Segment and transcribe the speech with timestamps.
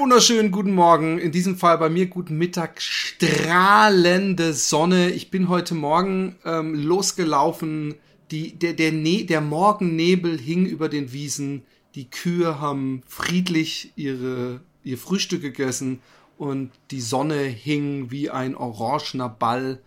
[0.00, 1.18] Wunderschönen guten Morgen.
[1.18, 2.80] In diesem Fall bei mir guten Mittag.
[2.80, 5.10] Strahlende Sonne.
[5.10, 7.96] Ich bin heute Morgen ähm, losgelaufen.
[8.30, 11.64] Die, der, der, ne der Morgennebel hing über den Wiesen.
[11.94, 16.00] Die Kühe haben friedlich ihre, ihr Frühstück gegessen
[16.38, 19.82] und die Sonne hing wie ein orangener Ball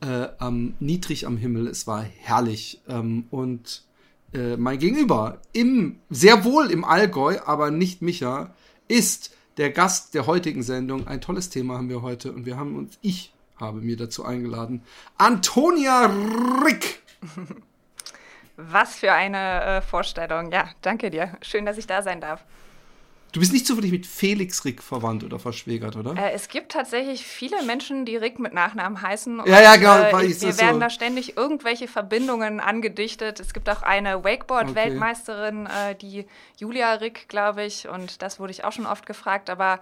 [0.00, 1.66] äh, ähm, niedrig am Himmel.
[1.66, 2.80] Es war herrlich.
[2.88, 3.84] Ähm, und
[4.32, 8.54] äh, mein Gegenüber, im, sehr wohl im Allgäu, aber nicht Micha,
[8.88, 11.06] ist der Gast der heutigen Sendung.
[11.06, 14.82] Ein tolles Thema haben wir heute und wir haben uns, ich habe mir dazu eingeladen,
[15.18, 16.06] Antonia
[16.64, 17.02] Rick.
[18.56, 20.50] Was für eine äh, Vorstellung.
[20.50, 21.36] Ja, danke dir.
[21.42, 22.44] Schön, dass ich da sein darf.
[23.32, 26.16] Du bist nicht zufällig mit Felix Rick verwandt oder verschwägert, oder?
[26.16, 29.42] Äh, es gibt tatsächlich viele Menschen, die Rick mit Nachnamen heißen.
[29.44, 30.18] ja, ja, genau.
[30.18, 30.80] Äh, ich, wir werden so.
[30.80, 33.38] da ständig irgendwelche Verbindungen angedichtet.
[33.38, 35.90] Es gibt auch eine Wakeboard-Weltmeisterin, okay.
[35.90, 36.26] äh, die
[36.56, 37.86] Julia Rick, glaube ich.
[37.88, 39.50] Und das wurde ich auch schon oft gefragt.
[39.50, 39.80] Aber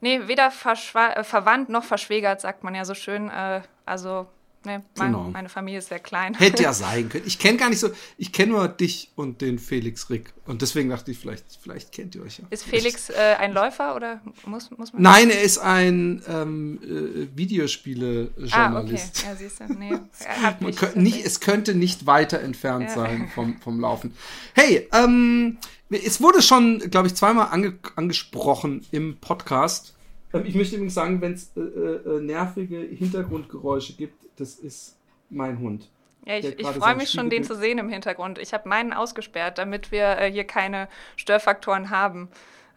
[0.00, 3.28] nee, weder äh, verwandt noch verschwägert, sagt man ja so schön.
[3.28, 4.26] Äh, also
[4.66, 5.30] Nee, mein, genau.
[5.30, 6.34] meine Familie ist sehr klein.
[6.38, 7.22] Hätte ja sein können.
[7.24, 10.32] Ich kenne gar nicht so, ich kenne nur dich und den Felix Rick.
[10.44, 12.44] Und deswegen dachte ich, vielleicht, vielleicht kennt ihr euch ja.
[12.50, 15.02] Ist Felix äh, ein Läufer oder muss, muss man?
[15.02, 19.24] Nein, er ist ein ähm, äh, Videospiele-Journalist.
[19.24, 19.30] Ah, okay.
[19.30, 19.92] Ja, siehst du, nee.
[20.60, 22.94] man könnte nicht, es könnte nicht weiter entfernt ja.
[22.94, 24.14] sein vom, vom Laufen.
[24.54, 25.58] Hey, ähm,
[25.90, 29.95] es wurde schon, glaube ich, zweimal ange angesprochen im Podcast.
[30.44, 34.96] Ich möchte übrigens sagen, wenn es äh, äh, nervige Hintergrundgeräusche gibt, das ist
[35.30, 35.88] mein Hund.
[36.26, 38.38] Ja, ich, ich freue mich schon, den zu sehen im Hintergrund.
[38.38, 42.28] Ich habe meinen ausgesperrt, damit wir äh, hier keine Störfaktoren haben.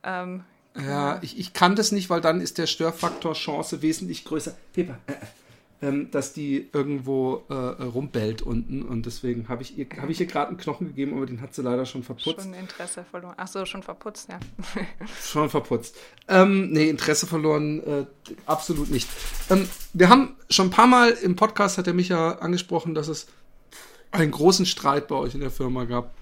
[0.03, 0.43] Ähm,
[0.77, 4.55] ja, ich, ich kann das nicht, weil dann ist der Störfaktor Chance wesentlich größer.
[4.73, 5.15] Pepper, äh, äh
[5.81, 10.25] ähm, dass die irgendwo äh, rumbellt unten und deswegen habe ich ihr, hab ich ihr
[10.25, 12.41] gerade einen Knochen gegeben, aber den hat sie leider schon verputzt.
[12.41, 13.35] Schon Interesse verloren.
[13.37, 14.39] Ach so, schon verputzt, ja.
[15.23, 15.95] schon verputzt.
[16.27, 18.05] Ähm, nee, Interesse verloren, äh,
[18.45, 19.09] absolut nicht.
[19.49, 23.07] Ähm, wir haben schon ein paar Mal im Podcast, hat er mich ja angesprochen, dass
[23.07, 23.27] es
[24.11, 26.13] einen großen Streit bei euch in der Firma gab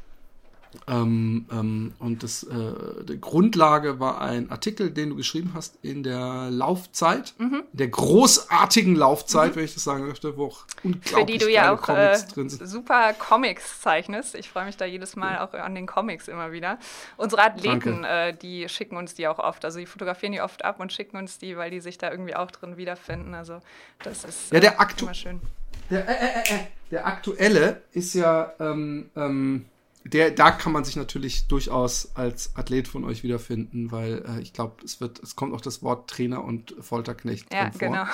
[0.87, 6.03] ähm, ähm, und das, äh, die Grundlage war ein Artikel, den du geschrieben hast in
[6.03, 7.63] der Laufzeit, mhm.
[7.73, 9.55] der großartigen Laufzeit, mhm.
[9.57, 12.27] wenn ich das sagen möchte, wo auch unglaublich Für die du ja auch Comics äh,
[12.33, 12.67] drin sind.
[12.67, 14.35] super Comics zeichnest.
[14.35, 15.47] Ich freue mich da jedes Mal ja.
[15.47, 16.79] auch an den Comics immer wieder.
[17.17, 19.65] Unsere Athleten, äh, die schicken uns die auch oft.
[19.65, 22.35] Also die fotografieren die oft ab und schicken uns die, weil die sich da irgendwie
[22.35, 23.33] auch drin wiederfinden.
[23.33, 23.59] Also
[24.03, 25.41] das ist ja, der äh, immer schön.
[25.89, 26.59] Der, äh, äh,
[26.91, 29.65] der aktuelle ist ja ähm, ähm,
[30.13, 34.53] der, da kann man sich natürlich durchaus als Athlet von euch wiederfinden, weil äh, ich
[34.53, 37.79] glaube, es wird, es kommt auch das Wort Trainer und Folterknecht ja, vor.
[37.79, 38.05] genau.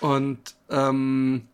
[0.00, 1.48] und ähm,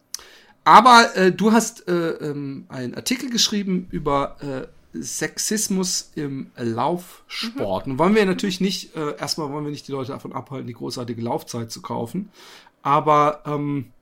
[0.64, 4.66] aber äh, du hast äh, ähm, einen Artikel geschrieben über äh,
[5.00, 7.86] Sexismus im Laufsport.
[7.86, 7.92] Mhm.
[7.92, 10.74] Nun wollen wir natürlich nicht, äh, erstmal wollen wir nicht die Leute davon abhalten, die
[10.74, 12.30] großartige Laufzeit zu kaufen,
[12.82, 13.92] aber ähm,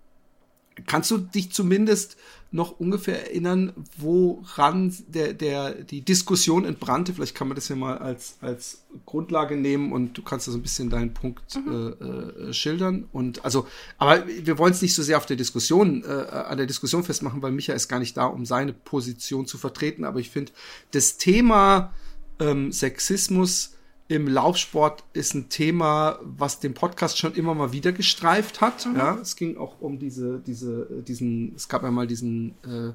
[0.87, 2.16] kannst du dich zumindest
[2.52, 7.14] noch ungefähr erinnern, woran der, der, die Diskussion entbrannte?
[7.14, 10.58] Vielleicht kann man das ja mal als, als Grundlage nehmen und du kannst da so
[10.58, 11.94] ein bisschen deinen Punkt mhm.
[12.00, 13.08] äh, äh, schildern.
[13.12, 16.66] Und also, aber wir wollen es nicht so sehr auf der Diskussion, äh, an der
[16.66, 20.04] Diskussion festmachen, weil Micha ist gar nicht da, um seine Position zu vertreten.
[20.04, 20.52] Aber ich finde,
[20.91, 21.94] das Thema
[22.38, 23.74] ähm, Sexismus
[24.12, 28.84] im Laufsport ist ein Thema, was den Podcast schon immer mal wieder gestreift hat.
[28.84, 28.96] Mhm.
[28.96, 32.92] Ja, es ging auch um diese, diese, diesen, es gab einmal diesen äh,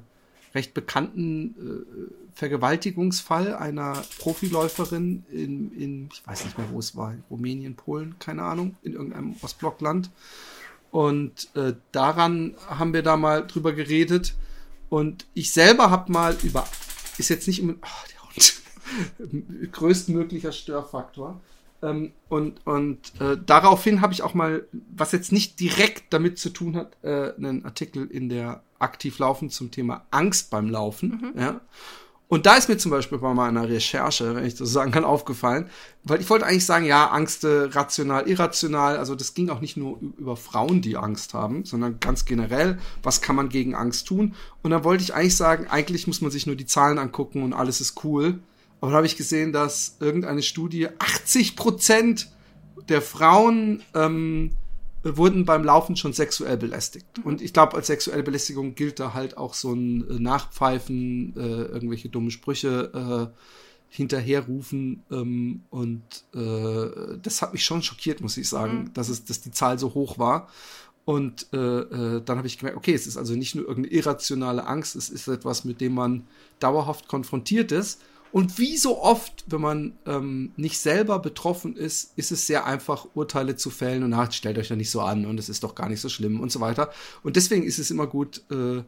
[0.54, 7.12] recht bekannten äh, Vergewaltigungsfall einer Profiläuferin in, in, ich weiß nicht mehr, wo es war,
[7.12, 10.10] in Rumänien, Polen, keine Ahnung, in irgendeinem Ostblockland.
[10.92, 14.36] Und äh, daran haben wir da mal drüber geredet.
[14.88, 16.64] Und ich selber habe mal über,
[17.18, 18.62] ist jetzt nicht, oh, der Hund,
[19.72, 21.40] größtmöglicher Störfaktor.
[21.82, 26.50] Ähm, und und äh, daraufhin habe ich auch mal, was jetzt nicht direkt damit zu
[26.50, 31.32] tun hat, äh, einen Artikel in der Aktiv Laufen zum Thema Angst beim Laufen.
[31.34, 31.40] Mhm.
[31.40, 31.60] Ja.
[32.28, 35.70] Und da ist mir zum Beispiel bei meiner Recherche, wenn ich das sagen kann, aufgefallen,
[36.04, 39.98] weil ich wollte eigentlich sagen, ja, Angst rational, irrational, also das ging auch nicht nur
[40.18, 44.34] über Frauen, die Angst haben, sondern ganz generell, was kann man gegen Angst tun?
[44.62, 47.54] Und dann wollte ich eigentlich sagen, eigentlich muss man sich nur die Zahlen angucken und
[47.54, 48.40] alles ist cool.
[48.80, 52.30] Aber da habe ich gesehen, dass irgendeine Studie 80 Prozent
[52.88, 54.52] der Frauen ähm,
[55.04, 57.06] äh, wurden beim Laufen schon sexuell belästigt.
[57.18, 57.24] Mhm.
[57.24, 61.40] Und ich glaube, als sexuelle Belästigung gilt da halt auch so ein äh, Nachpfeifen, äh,
[61.40, 63.38] irgendwelche dumme Sprüche äh,
[63.88, 65.02] hinterherrufen.
[65.10, 66.02] Ähm, und
[66.34, 68.92] äh, das hat mich schon schockiert, muss ich sagen, mhm.
[68.94, 70.48] dass, es, dass die Zahl so hoch war.
[71.04, 74.66] Und äh, äh, dann habe ich gemerkt, okay, es ist also nicht nur irgendeine irrationale
[74.66, 76.26] Angst, es ist etwas, mit dem man
[76.60, 78.02] dauerhaft konfrontiert ist.
[78.30, 83.06] Und wie so oft, wenn man ähm, nicht selber betroffen ist, ist es sehr einfach,
[83.14, 85.74] Urteile zu fällen und ach, stellt euch da nicht so an und es ist doch
[85.74, 86.90] gar nicht so schlimm und so weiter.
[87.22, 88.82] Und deswegen ist es immer gut, äh,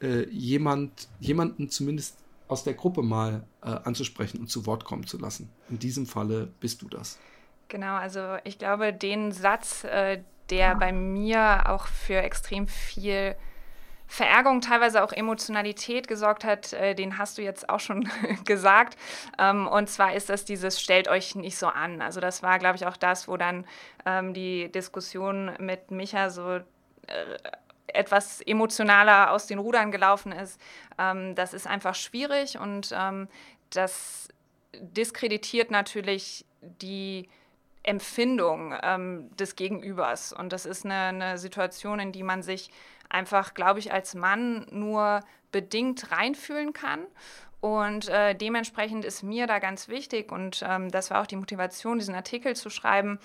[0.00, 2.16] äh, jemand, jemanden zumindest
[2.48, 5.50] aus der Gruppe mal äh, anzusprechen und zu Wort kommen zu lassen.
[5.68, 7.18] In diesem Falle bist du das.
[7.68, 13.34] Genau, also ich glaube, den Satz, äh, der bei mir auch für extrem viel
[14.08, 18.08] Verärgerung, teilweise auch Emotionalität gesorgt hat, äh, den hast du jetzt auch schon
[18.44, 18.96] gesagt.
[19.38, 22.00] Ähm, und zwar ist das dieses Stellt euch nicht so an.
[22.00, 23.66] Also das war, glaube ich, auch das, wo dann
[24.04, 26.62] ähm, die Diskussion mit Micha so äh,
[27.88, 30.60] etwas emotionaler aus den Rudern gelaufen ist.
[30.98, 33.28] Ähm, das ist einfach schwierig und ähm,
[33.70, 34.28] das
[34.72, 37.28] diskreditiert natürlich die
[37.82, 40.32] Empfindung ähm, des Gegenübers.
[40.32, 42.70] Und das ist eine, eine Situation, in die man sich
[43.08, 45.20] einfach, glaube ich, als Mann nur
[45.52, 47.00] bedingt reinfühlen kann.
[47.60, 51.98] Und äh, dementsprechend ist mir da ganz wichtig, und ähm, das war auch die Motivation,
[51.98, 53.18] diesen Artikel zu schreiben,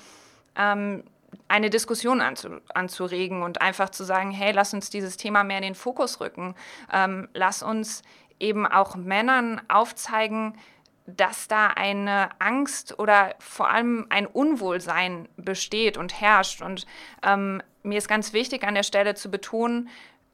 [0.55, 1.03] ähm,
[1.47, 5.63] eine Diskussion anzu, anzuregen und einfach zu sagen, hey, lass uns dieses Thema mehr in
[5.63, 6.55] den Fokus rücken.
[6.91, 8.03] Ähm, lass uns
[8.39, 10.57] eben auch Männern aufzeigen,
[11.05, 16.61] dass da eine Angst oder vor allem ein Unwohlsein besteht und herrscht.
[16.61, 16.85] Und
[17.23, 19.89] ähm, mir ist ganz wichtig an der Stelle zu betonen,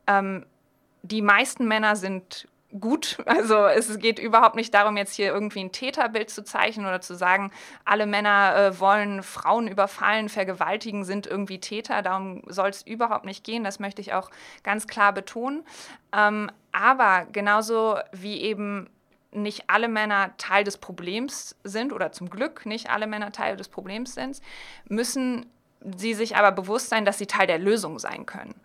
[0.08, 0.46] ähm,
[1.04, 2.48] die meisten Männer sind
[2.80, 3.18] gut.
[3.26, 7.16] Also es geht überhaupt nicht darum, jetzt hier irgendwie ein Täterbild zu zeichnen oder zu
[7.16, 7.52] sagen,
[7.86, 12.02] alle Männer äh, wollen Frauen überfallen, vergewaltigen, sind irgendwie Täter.
[12.02, 13.64] Darum soll es überhaupt nicht gehen.
[13.64, 14.30] Das möchte ich auch
[14.64, 15.64] ganz klar betonen.
[16.16, 18.90] Ähm, aber genauso wie eben
[19.42, 23.70] nicht alle Männer Teil des Problems sind oder zum Glück nicht alle Männer Teil des
[23.70, 24.42] Problems sind,
[24.88, 25.46] müssen
[25.98, 28.56] sie sich aber bewusst sein, dass sie Teil der Lösung sein können.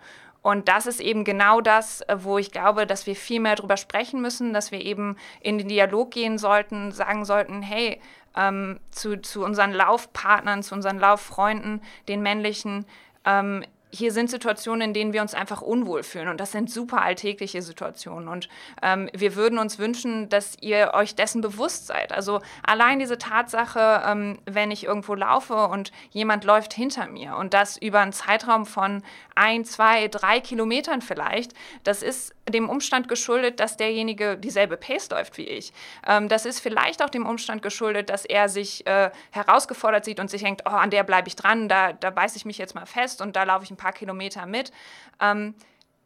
[0.43, 4.21] Und das ist eben genau das, wo ich glaube, dass wir viel mehr darüber sprechen
[4.21, 8.01] müssen, dass wir eben in den Dialog gehen sollten, sagen sollten, hey,
[8.37, 12.87] ähm, zu, zu unseren Laufpartnern, zu unseren Lauffreunden, den männlichen,
[13.25, 16.29] ähm, hier sind Situationen, in denen wir uns einfach unwohl fühlen.
[16.29, 18.27] Und das sind super alltägliche Situationen.
[18.29, 18.49] Und
[18.83, 22.11] ähm, wir würden uns wünschen, dass ihr euch dessen bewusst seid.
[22.13, 27.53] Also allein diese Tatsache, ähm, wenn ich irgendwo laufe und jemand läuft hinter mir und
[27.53, 29.03] das über einen Zeitraum von
[29.35, 31.53] ein, zwei, drei Kilometern vielleicht,
[31.85, 35.73] das ist dem Umstand geschuldet, dass derjenige dieselbe Pace läuft wie ich.
[36.07, 40.31] Ähm, das ist vielleicht auch dem Umstand geschuldet, dass er sich äh, herausgefordert sieht und
[40.31, 42.87] sich denkt, oh, an der bleibe ich dran, da, da beiße ich mich jetzt mal
[42.87, 44.73] fest und da laufe ich ein paar Kilometer mit.
[45.21, 45.55] Ähm,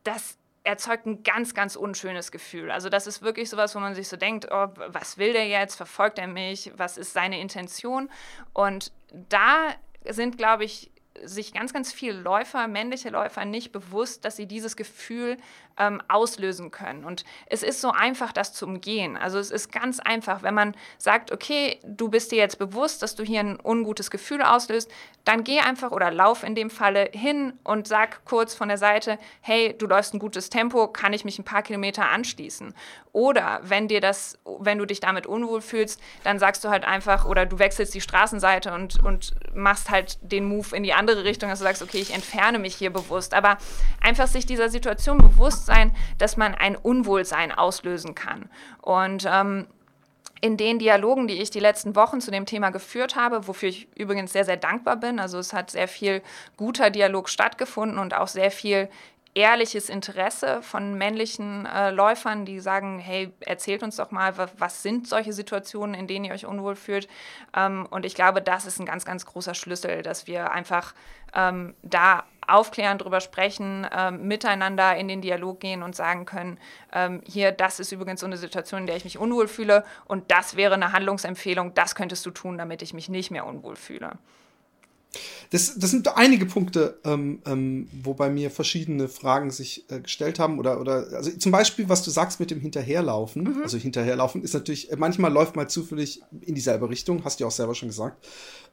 [0.04, 2.70] das erzeugt ein ganz, ganz unschönes Gefühl.
[2.70, 5.76] Also das ist wirklich sowas, wo man sich so denkt, oh, was will der jetzt?
[5.76, 6.72] Verfolgt er mich?
[6.76, 8.10] Was ist seine Intention?
[8.52, 8.92] Und
[9.28, 9.68] da
[10.08, 10.90] sind, glaube ich,
[11.22, 15.36] sich ganz, ganz viele Läufer, männliche Läufer, nicht bewusst, dass sie dieses Gefühl
[15.78, 17.04] ähm, auslösen können.
[17.04, 19.16] Und es ist so einfach, das zu umgehen.
[19.16, 23.14] Also es ist ganz einfach, wenn man sagt, okay, du bist dir jetzt bewusst, dass
[23.14, 24.90] du hier ein ungutes Gefühl auslöst,
[25.24, 29.18] dann geh einfach oder lauf in dem Falle hin und sag kurz von der Seite,
[29.40, 32.74] hey, du läufst ein gutes Tempo, kann ich mich ein paar Kilometer anschließen?
[33.12, 37.24] Oder wenn dir das, wenn du dich damit unwohl fühlst, dann sagst du halt einfach
[37.24, 41.48] oder du wechselst die Straßenseite und, und machst halt den Move in die andere Richtung,
[41.48, 43.32] dass du sagst, okay, ich entferne mich hier bewusst.
[43.32, 43.56] Aber
[44.02, 48.48] einfach sich dieser Situation bewusst sein, dass man ein Unwohlsein auslösen kann.
[48.80, 49.66] Und ähm,
[50.40, 53.88] in den Dialogen, die ich die letzten Wochen zu dem Thema geführt habe, wofür ich
[53.96, 55.18] übrigens sehr, sehr dankbar bin.
[55.18, 56.22] Also es hat sehr viel
[56.56, 58.88] guter Dialog stattgefunden und auch sehr viel
[59.36, 65.06] ehrliches Interesse von männlichen äh, Läufern, die sagen, hey, erzählt uns doch mal, was sind
[65.06, 67.06] solche Situationen, in denen ihr euch unwohl fühlt.
[67.54, 70.94] Ähm, und ich glaube, das ist ein ganz, ganz großer Schlüssel, dass wir einfach
[71.34, 76.58] ähm, da aufklären, drüber sprechen, ähm, miteinander in den Dialog gehen und sagen können,
[76.92, 80.30] ähm, hier, das ist übrigens so eine Situation, in der ich mich unwohl fühle und
[80.30, 84.12] das wäre eine Handlungsempfehlung, das könntest du tun, damit ich mich nicht mehr unwohl fühle.
[85.50, 90.38] Das, das sind einige Punkte, ähm, ähm, wo bei mir verschiedene Fragen sich äh, gestellt
[90.38, 90.58] haben.
[90.58, 93.44] Oder, oder, also zum Beispiel, was du sagst mit dem Hinterherlaufen.
[93.44, 93.62] Mhm.
[93.62, 97.48] Also Hinterherlaufen ist natürlich, äh, manchmal läuft mal zufällig in dieselbe Richtung, hast du ja
[97.48, 98.26] auch selber schon gesagt.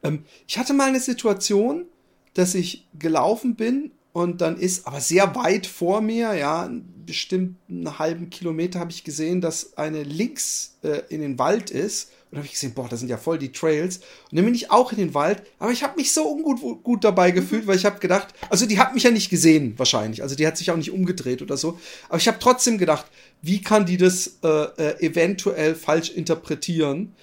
[0.04, 1.86] Ähm, ich hatte mal eine Situation,
[2.34, 6.70] dass ich gelaufen bin und dann ist aber sehr weit vor mir, ja,
[7.06, 12.12] bestimmt einen halben Kilometer habe ich gesehen, dass eine links äh, in den Wald ist.
[12.30, 13.98] Dann habe ich gesehen, boah, da sind ja voll die Trails.
[14.30, 17.04] Und dann bin ich auch in den Wald, aber ich habe mich so ungut gut
[17.04, 20.36] dabei gefühlt, weil ich habe gedacht, also die hat mich ja nicht gesehen wahrscheinlich, also
[20.36, 23.06] die hat sich auch nicht umgedreht oder so, aber ich habe trotzdem gedacht,
[23.42, 27.14] wie kann die das äh, äh, eventuell falsch interpretieren?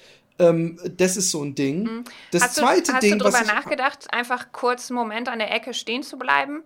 [0.40, 1.84] Ähm, das ist so ein Ding.
[1.84, 2.04] Mhm.
[2.30, 5.54] Das hast zweite du, hast Ding, du darüber nachgedacht, einfach kurz einen Moment an der
[5.54, 6.62] Ecke stehen zu bleiben?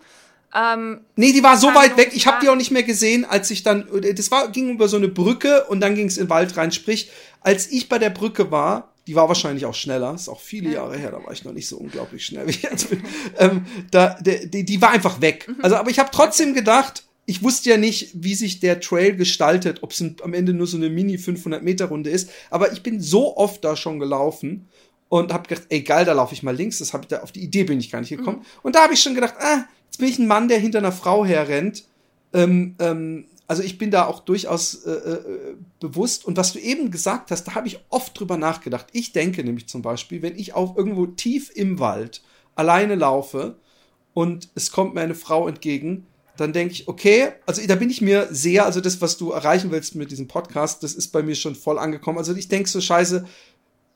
[0.54, 3.50] Ähm, nee, die war so weit weg, ich habe die auch nicht mehr gesehen, als
[3.50, 6.30] ich dann, das war, ging über so eine Brücke und dann ging es in den
[6.30, 6.70] Wald rein.
[6.70, 10.72] Sprich, als ich bei der Brücke war, die war wahrscheinlich auch schneller, ist auch viele
[10.72, 13.02] Jahre her, da war ich noch nicht so unglaublich schnell wie ich jetzt bin.
[13.38, 15.48] Ähm, da, die, die war einfach weg.
[15.48, 15.56] Mhm.
[15.60, 19.82] Also, aber ich habe trotzdem gedacht, ich wusste ja nicht, wie sich der Trail gestaltet,
[19.82, 22.30] ob es am Ende nur so eine Mini 500 Meter Runde ist.
[22.50, 24.68] Aber ich bin so oft da schon gelaufen
[25.08, 26.78] und habe gedacht, ey geil, da laufe ich mal links.
[26.78, 28.38] Das habe ich da auf die Idee bin ich gar nicht gekommen.
[28.38, 28.44] Mhm.
[28.62, 30.92] Und da habe ich schon gedacht, ah, jetzt bin ich ein Mann, der hinter einer
[30.92, 31.84] Frau herrennt.
[32.34, 36.24] Ähm, ähm, also ich bin da auch durchaus äh, äh, bewusst.
[36.24, 38.86] Und was du eben gesagt hast, da habe ich oft drüber nachgedacht.
[38.92, 42.22] Ich denke nämlich zum Beispiel, wenn ich auf irgendwo tief im Wald
[42.54, 43.56] alleine laufe
[44.14, 48.00] und es kommt mir eine Frau entgegen, dann denke ich, okay, also da bin ich
[48.00, 51.36] mir sehr, also das, was du erreichen willst mit diesem Podcast, das ist bei mir
[51.36, 52.18] schon voll angekommen.
[52.18, 53.24] Also ich denke so scheiße,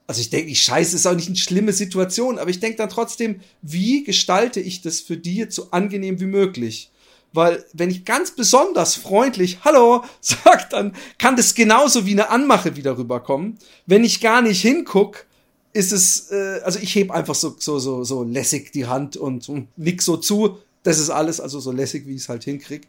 [0.07, 2.89] also ich denke, ich scheiße ist auch nicht eine schlimme Situation, aber ich denke dann
[2.89, 6.91] trotzdem, wie gestalte ich das für die so angenehm wie möglich?
[7.33, 12.77] Weil wenn ich ganz besonders freundlich Hallo sag, dann kann das genauso wie eine Anmache
[12.77, 13.59] wieder rüberkommen.
[13.87, 15.27] Wenn ich gar nicht hinguck,
[15.73, 19.49] ist es, äh, also ich heb einfach so, so, so, so lässig die Hand und,
[19.49, 22.89] und nick so zu, das ist alles, also so lässig, wie ich es halt hinkrieg.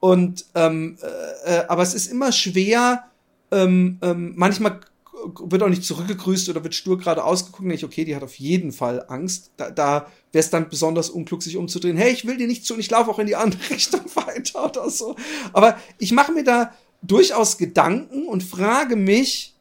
[0.00, 3.04] Und ähm, äh, äh, aber es ist immer schwer,
[3.50, 4.80] ähm, ähm, manchmal
[5.44, 7.70] wird auch nicht zurückgegrüßt oder wird stur gerade ausgeguckt.
[7.72, 9.52] Ich, okay, die hat auf jeden Fall Angst.
[9.56, 11.96] Da, da wäre es dann besonders unklug, sich umzudrehen.
[11.96, 14.64] Hey, ich will dir nicht zu und ich laufe auch in die andere Richtung weiter
[14.64, 15.16] oder so.
[15.52, 16.72] Aber ich mache mir da
[17.02, 19.54] durchaus Gedanken und frage mich,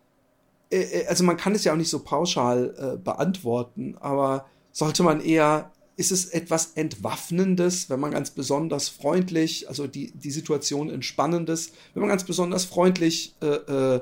[0.71, 5.03] äh, äh, also man kann es ja auch nicht so pauschal äh, beantworten, aber sollte
[5.03, 10.89] man eher ist es etwas Entwaffnendes, wenn man ganz besonders freundlich, also die, die Situation
[10.89, 14.01] entspannendes, wenn man ganz besonders freundlich äh, äh,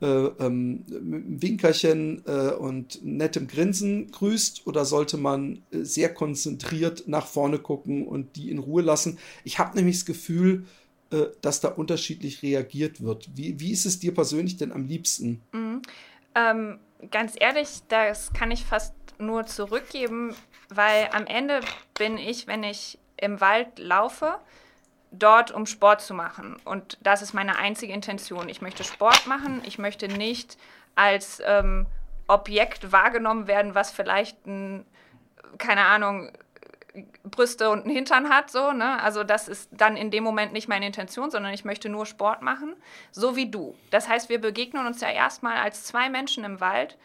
[0.00, 7.04] äh, ähm, mit Winkerchen äh, und nettem Grinsen grüßt oder sollte man äh, sehr konzentriert
[7.06, 9.18] nach vorne gucken und die in Ruhe lassen?
[9.42, 10.64] Ich habe nämlich das Gefühl,
[11.10, 13.30] äh, dass da unterschiedlich reagiert wird.
[13.34, 15.42] Wie, wie ist es dir persönlich denn am liebsten?
[15.52, 15.82] Mhm.
[16.34, 16.78] Ähm,
[17.10, 20.34] ganz ehrlich, das kann ich fast nur zurückgeben,
[20.68, 21.60] weil am Ende
[21.98, 24.38] bin ich, wenn ich im Wald laufe,
[25.10, 26.56] dort, um Sport zu machen.
[26.64, 28.48] Und das ist meine einzige Intention.
[28.48, 29.62] Ich möchte Sport machen.
[29.64, 30.56] Ich möchte nicht
[30.94, 31.86] als ähm,
[32.26, 34.86] Objekt wahrgenommen werden, was vielleicht ein,
[35.58, 36.32] keine Ahnung,
[37.24, 39.02] Brüste und einen Hintern hat, so, ne?
[39.02, 42.42] Also das ist dann in dem Moment nicht meine Intention, sondern ich möchte nur Sport
[42.42, 42.74] machen,
[43.10, 43.74] so wie du.
[43.90, 46.98] Das heißt, wir begegnen uns ja erstmal als zwei Menschen im Wald,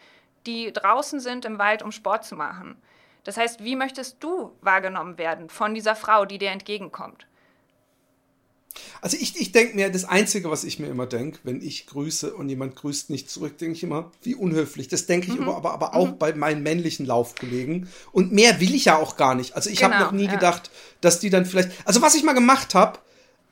[0.48, 2.76] die draußen sind im Wald, um Sport zu machen.
[3.24, 7.26] Das heißt, wie möchtest du wahrgenommen werden von dieser Frau, die dir entgegenkommt?
[9.02, 12.32] Also ich, ich denke mir, das Einzige, was ich mir immer denke, wenn ich grüße
[12.34, 14.88] und jemand grüßt nicht zurück, denke ich immer, wie unhöflich.
[14.88, 15.48] Das denke ich mhm.
[15.48, 16.18] aber, aber auch mhm.
[16.18, 17.88] bei meinen männlichen Laufkollegen.
[18.12, 19.54] Und mehr will ich ja auch gar nicht.
[19.56, 20.32] Also ich genau, habe noch nie ja.
[20.32, 21.70] gedacht, dass die dann vielleicht.
[21.84, 22.98] Also was ich mal gemacht habe,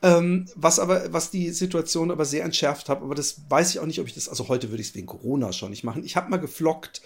[0.01, 3.85] ähm, was aber, was die Situation aber sehr entschärft hat, aber das weiß ich auch
[3.85, 6.03] nicht, ob ich das, also heute würde ich es wegen Corona schon nicht machen.
[6.03, 7.01] Ich habe mal geflockt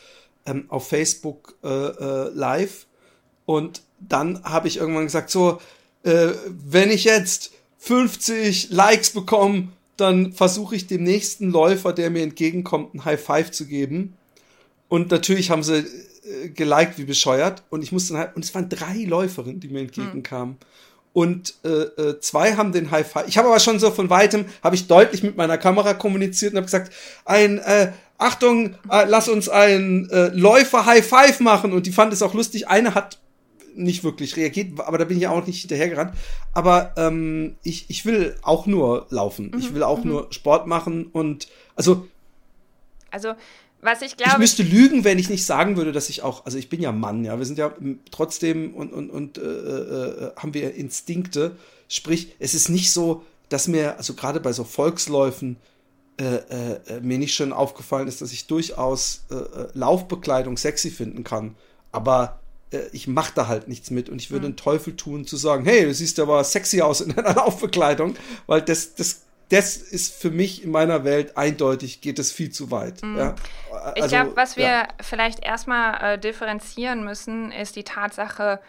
[0.46, 2.88] ähm, auf Facebook äh, äh, live
[3.46, 5.62] und dann habe ich irgendwann gesagt, so,
[6.04, 12.24] äh, wenn ich jetzt 50 Likes bekomme, dann versuche ich dem nächsten Läufer, der mir
[12.24, 14.16] entgegenkommt, ein High Five zu geben.
[14.88, 17.64] Und natürlich haben sie äh, geliked wie bescheuert.
[17.70, 20.56] Und ich musste dann halt, und es waren drei Läuferinnen, die mir entgegenkamen.
[20.56, 20.68] Hm.
[21.14, 23.28] Und äh, äh, zwei haben den High Five.
[23.28, 26.58] Ich habe aber schon so von weitem, habe ich deutlich mit meiner Kamera kommuniziert und
[26.58, 26.94] habe gesagt,
[27.26, 31.74] ein äh, Achtung, äh, lass uns ein äh, Läufer High Five machen.
[31.74, 32.70] Und die fand es auch lustig.
[32.70, 33.20] Eine hat
[33.76, 36.14] nicht wirklich reagiert, aber da bin ich auch nicht hinterhergerannt.
[36.54, 39.52] Aber ähm, ich, ich will auch nur laufen.
[39.52, 40.12] Mhm, ich will auch mhm.
[40.12, 42.08] nur Sport machen und also.
[43.10, 43.34] Also,
[43.82, 44.34] was ich glaube.
[44.34, 46.92] Ich müsste lügen, wenn ich nicht sagen würde, dass ich auch, also ich bin ja
[46.92, 47.38] Mann, ja.
[47.38, 47.74] Wir sind ja
[48.12, 51.56] trotzdem und, und, und äh, äh, haben wir Instinkte.
[51.88, 55.58] Sprich, es ist nicht so, dass mir, also gerade bei so Volksläufen,
[56.20, 60.92] äh, äh, äh mir nicht schon aufgefallen ist, dass ich durchaus äh, äh Laufbekleidung sexy
[60.92, 61.56] finden kann.
[61.92, 62.40] Aber
[62.72, 64.54] äh, ich mache da halt nichts mit und ich würde mhm.
[64.54, 68.16] den Teufel tun zu sagen, hey, du siehst aber sexy aus in deiner Laufbekleidung,
[68.48, 69.22] weil das, das,
[69.52, 73.04] das ist für mich in meiner Welt eindeutig, geht es viel zu weit.
[73.04, 73.18] Mhm.
[73.18, 73.36] Ja.
[73.72, 74.88] Also, ich glaube, was wir ja.
[75.02, 78.62] vielleicht erstmal äh, differenzieren müssen, ist die Tatsache,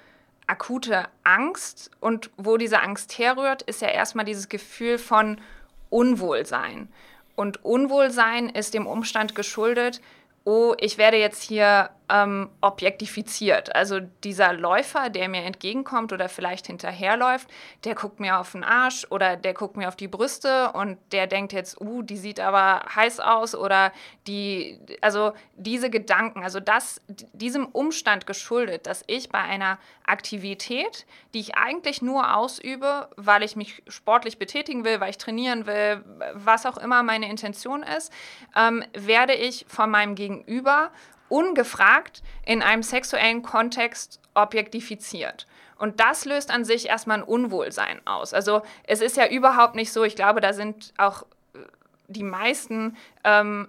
[0.49, 5.41] akute Angst und wo diese Angst herrührt, ist ja erstmal dieses Gefühl von
[5.89, 6.89] Unwohlsein.
[7.37, 10.01] Und Unwohlsein ist dem Umstand geschuldet,
[10.45, 13.75] oh, ich werde jetzt hier ähm, objektifiziert.
[13.75, 17.49] Also dieser Läufer, der mir entgegenkommt oder vielleicht hinterherläuft,
[17.85, 21.26] der guckt mir auf den Arsch oder der guckt mir auf die Brüste und der
[21.26, 23.92] denkt jetzt, uh, die sieht aber heiß aus oder
[24.26, 27.00] die, also diese Gedanken, also das,
[27.33, 33.57] diesem Umstand geschuldet, dass ich bei einer Aktivität, die ich eigentlich nur ausübe, weil ich
[33.57, 36.04] mich sportlich betätigen will, weil ich trainieren will,
[36.35, 38.12] was auch immer meine Intention ist,
[38.54, 40.90] ähm, werde ich von meinem Gegenüber
[41.33, 45.47] ungefragt in einem sexuellen Kontext objektifiziert.
[45.79, 48.35] Und das löst an sich erstmal ein Unwohlsein aus.
[48.35, 51.23] Also es ist ja überhaupt nicht so, ich glaube, da sind auch
[51.55, 51.59] äh,
[52.07, 53.67] die meisten ähm,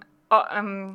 [0.52, 0.92] ähm,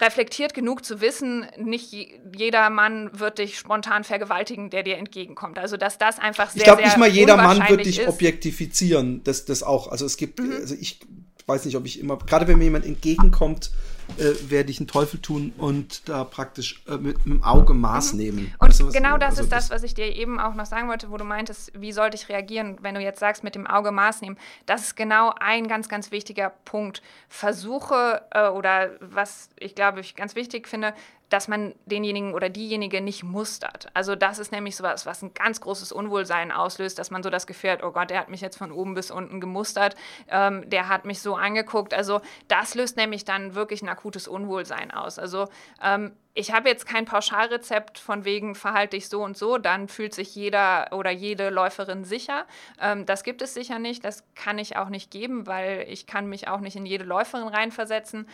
[0.00, 1.92] reflektiert genug zu wissen, nicht
[2.36, 5.58] jeder Mann wird dich spontan vergewaltigen, der dir entgegenkommt.
[5.58, 8.08] Also dass das einfach sehr, Ich glaube nicht mal jeder Mann wird dich ist.
[8.08, 9.24] objektifizieren.
[9.24, 9.88] Das, das auch.
[9.88, 10.52] Also es gibt, mhm.
[10.52, 11.00] also ich
[11.46, 13.70] weiß nicht, ob ich immer, gerade wenn mir jemand entgegenkommt,
[14.18, 18.12] äh, werde ich einen Teufel tun und da praktisch äh, mit, mit, dem Auge Maß
[18.12, 18.18] mhm.
[18.18, 18.54] nehmen.
[18.58, 20.88] Und weißt du, genau das also ist das, was ich dir eben auch noch sagen
[20.88, 23.90] wollte, wo du meintest, wie sollte ich reagieren, wenn du jetzt sagst, mit dem Auge
[23.92, 24.36] Maß nehmen.
[24.66, 27.02] Das ist genau ein ganz, ganz wichtiger Punkt.
[27.28, 30.94] Versuche äh, oder was ich glaube ich ganz wichtig finde,
[31.30, 33.86] dass man denjenigen oder diejenige nicht mustert.
[33.94, 37.46] Also das ist nämlich sowas, was ein ganz großes Unwohlsein auslöst, dass man so das
[37.46, 39.94] Gefühl hat, oh Gott, der hat mich jetzt von oben bis unten gemustert,
[40.28, 41.94] ähm, der hat mich so angeguckt.
[41.94, 45.18] Also das löst nämlich dann wirklich ein akutes Unwohlsein aus.
[45.18, 45.48] Also
[45.82, 50.14] ähm, ich habe jetzt kein Pauschalrezept von wegen verhalte ich so und so, dann fühlt
[50.14, 52.46] sich jeder oder jede Läuferin sicher.
[52.80, 56.28] Ähm, das gibt es sicher nicht, das kann ich auch nicht geben, weil ich kann
[56.28, 58.26] mich auch nicht in jede Läuferin reinversetzen.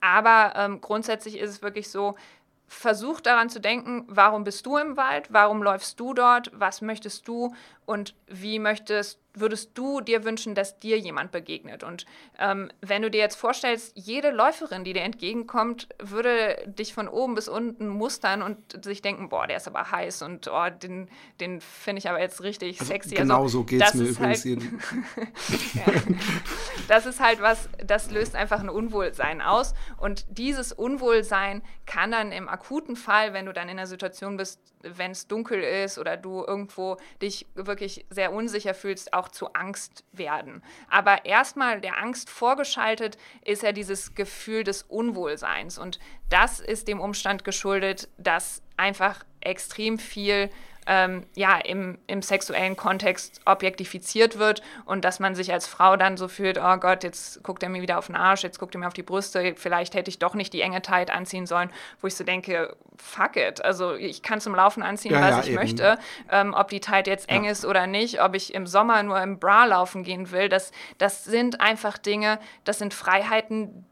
[0.00, 2.16] Aber ähm, grundsätzlich ist es wirklich so,
[2.66, 7.28] versuch daran zu denken, warum bist du im Wald, warum läufst du dort, was möchtest
[7.28, 7.54] du
[7.86, 11.82] und wie möchtest, würdest du dir wünschen, dass dir jemand begegnet.
[11.82, 12.06] Und
[12.38, 17.34] ähm, wenn du dir jetzt vorstellst, jede Läuferin, die dir entgegenkommt, würde dich von oben
[17.34, 21.08] bis unten mustern und sich denken, boah, der ist aber heiß und oh, den,
[21.40, 23.16] den finde ich aber jetzt richtig also sexy.
[23.16, 24.44] Genau also, so geht es mir übrigens.
[24.44, 24.62] Halt,
[25.74, 26.02] ja,
[26.88, 29.74] das ist halt was, das löst einfach ein Unwohlsein aus.
[29.96, 34.60] Und dieses Unwohlsein kann dann im akuten Fall, wenn du dann in der Situation bist,
[34.84, 40.04] wenn es dunkel ist oder du irgendwo dich wirklich sehr unsicher fühlst, auch zu Angst
[40.12, 40.62] werden.
[40.88, 45.78] Aber erstmal der Angst vorgeschaltet ist ja dieses Gefühl des Unwohlseins.
[45.78, 50.50] Und das ist dem Umstand geschuldet, dass einfach extrem viel
[50.86, 56.16] ähm, ja, im, im sexuellen Kontext objektifiziert wird und dass man sich als Frau dann
[56.16, 58.80] so fühlt, oh Gott, jetzt guckt er mir wieder auf den Arsch, jetzt guckt er
[58.80, 61.70] mir auf die Brüste, vielleicht hätte ich doch nicht die enge Tight anziehen sollen,
[62.00, 65.40] wo ich so denke, fuck it, also ich kann zum Laufen anziehen, ja, was ja,
[65.40, 65.56] ich eben.
[65.56, 65.98] möchte,
[66.30, 67.50] ähm, ob die Tight jetzt eng ja.
[67.50, 71.24] ist oder nicht, ob ich im Sommer nur im Bra laufen gehen will, das, das
[71.24, 73.86] sind einfach Dinge, das sind Freiheiten,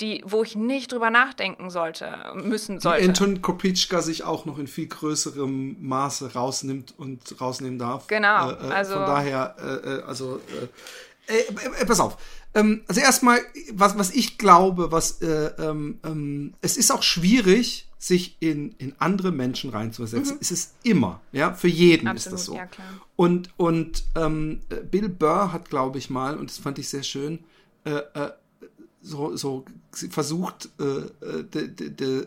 [0.00, 3.02] die, wo ich nicht drüber nachdenken sollte, müssen sollte.
[3.02, 8.06] Die Anton Kopitschka sich auch noch in viel größerem Maße rausnimmt und rausnehmen darf.
[8.06, 8.50] Genau.
[8.50, 10.40] Äh, äh, also von daher, äh, äh also
[11.28, 12.16] äh, äh, pass auf.
[12.54, 13.40] Ähm, also erstmal,
[13.72, 19.32] was, was ich glaube, was ähm, ähm, es ist auch schwierig, sich in, in andere
[19.32, 20.34] Menschen reinzusetzen.
[20.34, 20.40] Mhm.
[20.40, 22.54] Es ist immer, ja, für jeden Absolut, ist das so.
[22.54, 22.86] Ja, klar.
[23.16, 27.40] Und, und ähm, Bill Burr hat, glaube ich mal, und das fand ich sehr schön,
[27.84, 28.30] äh, äh,
[29.00, 32.26] so, so versucht, äh, de, de, de,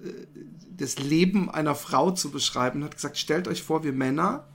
[0.77, 4.47] das Leben einer Frau zu beschreiben, hat gesagt, stellt euch vor, wir Männer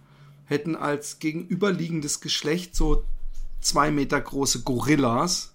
[0.44, 3.04] hätten als gegenüberliegendes Geschlecht so
[3.60, 5.52] zwei Meter große Gorillas,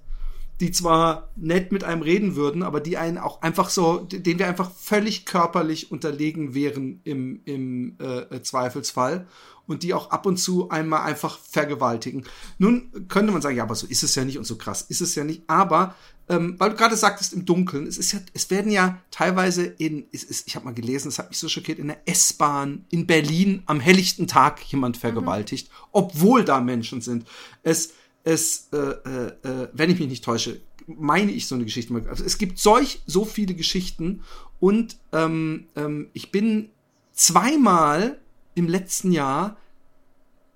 [0.61, 4.47] die zwar nett mit einem reden würden, aber die einen auch einfach so, denen wir
[4.47, 9.27] einfach völlig körperlich unterlegen wären im, im äh, Zweifelsfall
[9.65, 12.25] und die auch ab und zu einmal einfach vergewaltigen.
[12.59, 15.01] Nun könnte man sagen, ja, aber so ist es ja nicht und so krass ist
[15.01, 15.95] es ja nicht, aber
[16.29, 20.05] ähm, weil du gerade sagtest im Dunkeln, es ist ja, es werden ja teilweise in,
[20.13, 23.07] es ist, ich habe mal gelesen, es hat mich so schockiert, in der S-Bahn in
[23.07, 25.01] Berlin am helllichten Tag jemand mhm.
[25.01, 25.87] vergewaltigt, mhm.
[25.91, 27.27] obwohl da Menschen sind.
[27.63, 27.93] Es,
[28.23, 31.93] es, äh, äh, äh, wenn ich mich nicht täusche, meine ich so eine Geschichte.
[32.07, 34.23] Also es gibt solch so viele Geschichten
[34.59, 36.69] und ähm, ähm, ich bin
[37.13, 38.19] zweimal
[38.55, 39.57] im letzten Jahr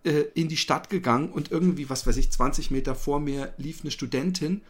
[0.03, 3.81] äh, in die Stadt gegangen und irgendwie, was weiß ich, 20 Meter vor mir lief
[3.81, 4.61] eine Studentin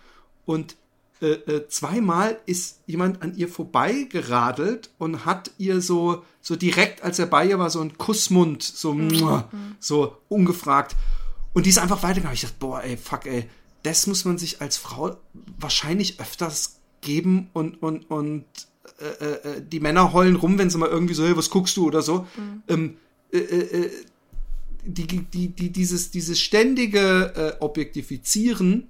[0.46, 0.76] und
[1.22, 7.20] äh, äh, zweimal ist jemand an ihr vorbeigeradelt und hat ihr so, so direkt, als
[7.20, 9.44] er bei ihr war, so ein Kussmund, so, mhm.
[9.80, 10.96] so ungefragt.
[11.56, 12.36] Und die ist einfach weitergegangen.
[12.36, 13.50] Ich dachte, boah, ey, fuck, ey,
[13.82, 15.16] das muss man sich als Frau
[15.58, 18.44] wahrscheinlich öfters geben und, und, und
[19.00, 21.78] äh, äh, äh die Männer heulen rum, wenn sie mal irgendwie so, hey, was guckst
[21.78, 22.28] du oder so.
[22.36, 22.64] Mhm.
[22.68, 22.98] Ähm,
[23.32, 23.92] äh, äh,
[24.84, 28.90] die, die, die, dieses, dieses ständige Objektifizieren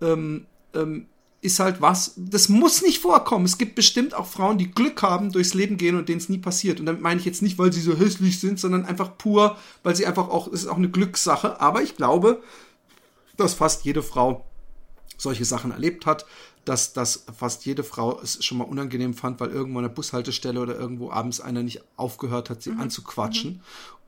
[0.00, 1.06] ähm, ähm,
[1.42, 3.44] ist halt was, das muss nicht vorkommen.
[3.44, 6.38] Es gibt bestimmt auch Frauen, die Glück haben, durchs Leben gehen und denen es nie
[6.38, 6.78] passiert.
[6.78, 9.96] Und damit meine ich jetzt nicht, weil sie so hässlich sind, sondern einfach pur, weil
[9.96, 11.60] sie einfach auch, es ist auch eine Glückssache.
[11.60, 12.40] Aber ich glaube,
[13.36, 14.46] dass fast jede Frau
[15.18, 16.26] solche Sachen erlebt hat,
[16.64, 20.60] dass, dass fast jede Frau es schon mal unangenehm fand, weil irgendwo an der Bushaltestelle
[20.60, 22.82] oder irgendwo abends einer nicht aufgehört hat, sie mhm.
[22.82, 23.54] anzuquatschen.
[23.54, 23.60] Mhm.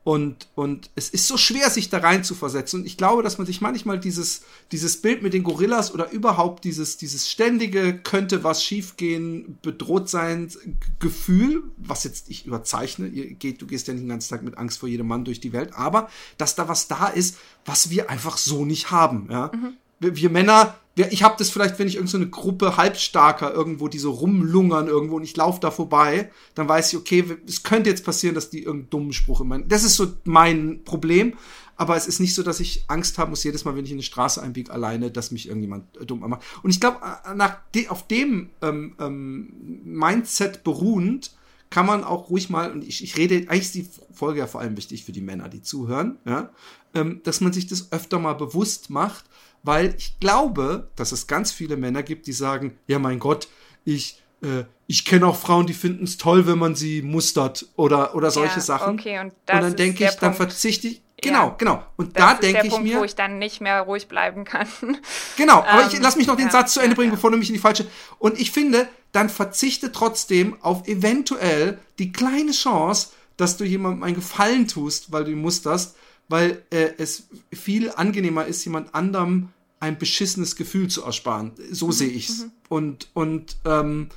[0.05, 2.81] Und, und es ist so schwer, sich da rein zu versetzen.
[2.81, 6.63] Und ich glaube, dass man sich manchmal dieses, dieses Bild mit den Gorillas oder überhaupt
[6.63, 10.51] dieses, dieses ständige, könnte was schiefgehen, bedroht sein
[10.99, 14.59] Gefühl, was jetzt ich überzeichne, ihr geht, du gehst ja nicht den ganzen Tag mit
[14.59, 18.11] Angst vor jedem Mann durch die Welt, aber dass da was da ist, was wir
[18.11, 19.27] einfach so nicht haben.
[19.31, 19.49] Ja?
[19.55, 19.73] Mhm.
[20.05, 23.99] Wir, wir Männer ich habe das vielleicht, wenn ich irgendeine so Gruppe Halbstarker irgendwo, die
[23.99, 28.05] so rumlungern irgendwo und ich laufe da vorbei, dann weiß ich, okay, es könnte jetzt
[28.05, 29.67] passieren, dass die irgendeinen dummen Spruch in meinen.
[29.67, 31.33] Das ist so mein Problem.
[31.77, 33.97] Aber es ist nicht so, dass ich Angst haben muss, jedes Mal, wenn ich in
[33.97, 36.41] die Straße einbiege, alleine, dass mich irgendjemand äh, dumm macht.
[36.63, 41.35] Und ich glaube, äh, de auf dem ähm, ähm, Mindset beruhend,
[41.69, 44.61] kann man auch ruhig mal, und ich, ich rede, eigentlich ist die Folge ja vor
[44.61, 46.49] allem wichtig für die Männer, die zuhören, ja,
[46.93, 49.25] ähm, dass man sich das öfter mal bewusst macht,
[49.65, 53.47] weil ich glaube, dass es ganz viele Männer gibt, die sagen, ja mein Gott,
[53.83, 58.15] ich, äh, ich kenne auch Frauen, die finden es toll, wenn man sie mustert oder,
[58.15, 58.99] oder solche ja, Sachen.
[58.99, 60.23] Okay, und, und dann denke ich, Punkt.
[60.23, 61.01] dann verzichte ich.
[61.21, 61.83] Genau, ja, genau.
[61.95, 62.99] Und da denke ich Punkt, mir.
[62.99, 64.67] wo ich dann nicht mehr ruhig bleiben kann.
[65.37, 67.37] Genau, aber ähm, ich lass mich noch den ja, Satz zu Ende bringen, bevor du
[67.37, 67.85] mich in die falsche.
[68.19, 74.15] Und ich finde, dann verzichte trotzdem auf eventuell die kleine Chance, dass du jemandem einen
[74.15, 75.95] Gefallen tust, weil du ihn musterst,
[76.27, 79.49] weil äh, es viel angenehmer ist, jemand anderem
[79.85, 81.51] ein beschissenes Gefühl zu ersparen.
[81.71, 81.91] So mhm.
[81.91, 82.39] sehe ich's.
[82.39, 82.51] Mhm.
[82.69, 84.09] Und, und ähm,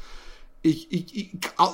[0.63, 1.31] ich, ich, ich,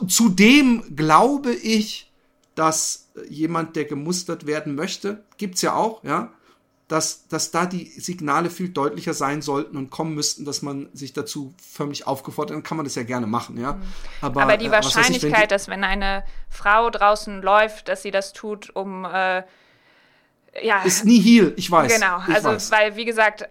[0.09, 2.11] zudem glaube ich,
[2.55, 6.33] dass jemand, der gemustert werden möchte, gibt's ja auch, ja,
[6.89, 11.13] dass, dass da die Signale viel deutlicher sein sollten und kommen müssten, dass man sich
[11.13, 13.75] dazu förmlich aufgefordert, dann kann man das ja gerne machen, ja.
[13.75, 13.83] Mhm.
[14.21, 18.03] Aber, Aber die äh, Wahrscheinlichkeit, ich, wenn die, dass wenn eine Frau draußen läuft, dass
[18.03, 19.45] sie das tut, um äh,
[20.63, 20.83] ja.
[20.83, 21.93] Ist nie Heal, ich weiß.
[21.93, 22.71] Genau, ich also weiß.
[22.71, 23.49] weil, wie gesagt,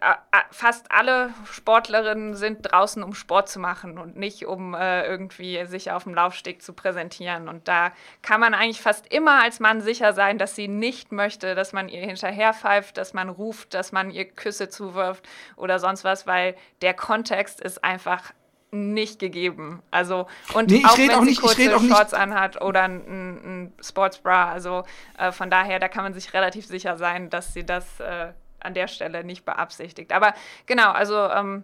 [0.51, 5.91] fast alle Sportlerinnen sind draußen, um Sport zu machen und nicht, um äh, irgendwie sich
[5.91, 7.49] auf dem Laufsteg zu präsentieren.
[7.49, 11.55] Und da kann man eigentlich fast immer als Mann sicher sein, dass sie nicht möchte,
[11.55, 16.25] dass man ihr hinterherpfeift, dass man ruft, dass man ihr Küsse zuwirft oder sonst was,
[16.25, 18.33] weil der Kontext ist einfach
[18.73, 19.81] nicht gegeben.
[19.91, 24.51] Also und nee, auch wenn auch sie nicht, kurze Shorts anhat oder ein, ein Sportsbra,
[24.51, 24.83] also
[25.17, 28.73] äh, von daher, da kann man sich relativ sicher sein, dass sie das äh, an
[28.73, 30.11] der Stelle nicht beabsichtigt.
[30.11, 30.33] Aber
[30.65, 31.63] genau, also ähm,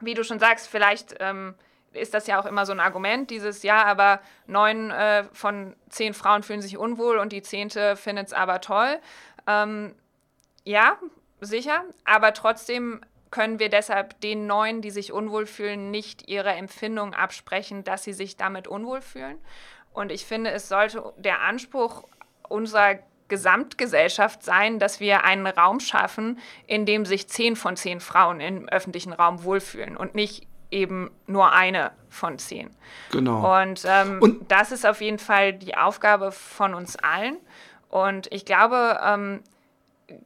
[0.00, 1.54] wie du schon sagst, vielleicht ähm,
[1.92, 6.14] ist das ja auch immer so ein Argument, dieses ja, aber neun äh, von zehn
[6.14, 8.98] Frauen fühlen sich unwohl und die zehnte findet es aber toll.
[9.46, 9.94] Ähm,
[10.64, 10.96] ja,
[11.40, 17.14] sicher, aber trotzdem können wir deshalb den Neuen, die sich unwohl fühlen, nicht ihre Empfindung
[17.14, 19.38] absprechen, dass sie sich damit unwohl fühlen.
[19.92, 22.04] Und ich finde, es sollte der Anspruch
[22.48, 28.40] unserer Gesamtgesellschaft sein, dass wir einen Raum schaffen, in dem sich zehn von zehn Frauen
[28.40, 32.70] im öffentlichen Raum wohlfühlen und nicht eben nur eine von zehn.
[33.10, 33.60] Genau.
[33.60, 37.38] Und, ähm, und das ist auf jeden Fall die Aufgabe von uns allen.
[37.88, 39.42] Und ich glaube, ähm,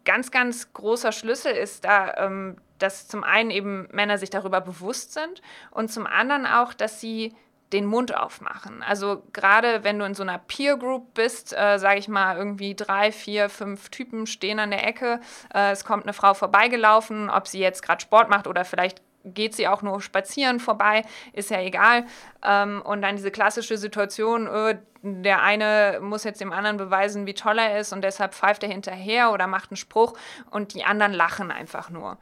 [0.04, 5.12] ganz, ganz großer Schlüssel ist da ähm, dass zum einen eben Männer sich darüber bewusst
[5.12, 7.34] sind und zum anderen auch, dass sie
[7.72, 8.82] den Mund aufmachen.
[8.82, 12.74] Also gerade wenn du in so einer Peer Group bist, äh, sage ich mal, irgendwie
[12.74, 15.20] drei, vier, fünf Typen stehen an der Ecke,
[15.52, 19.54] äh, es kommt eine Frau vorbeigelaufen, ob sie jetzt gerade Sport macht oder vielleicht geht
[19.54, 22.06] sie auch nur spazieren vorbei, ist ja egal.
[22.44, 27.34] Ähm, und dann diese klassische Situation, äh, der eine muss jetzt dem anderen beweisen, wie
[27.34, 30.14] toll er ist und deshalb pfeift er hinterher oder macht einen Spruch
[30.50, 32.18] und die anderen lachen einfach nur.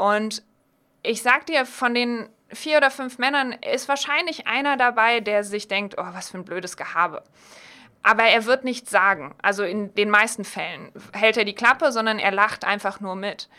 [0.00, 0.42] Und
[1.02, 5.68] ich sag dir, von den vier oder fünf Männern ist wahrscheinlich einer dabei, der sich
[5.68, 7.22] denkt, oh, was für ein blödes Gehabe.
[8.02, 9.34] Aber er wird nichts sagen.
[9.42, 13.50] Also in den meisten Fällen hält er die Klappe, sondern er lacht einfach nur mit.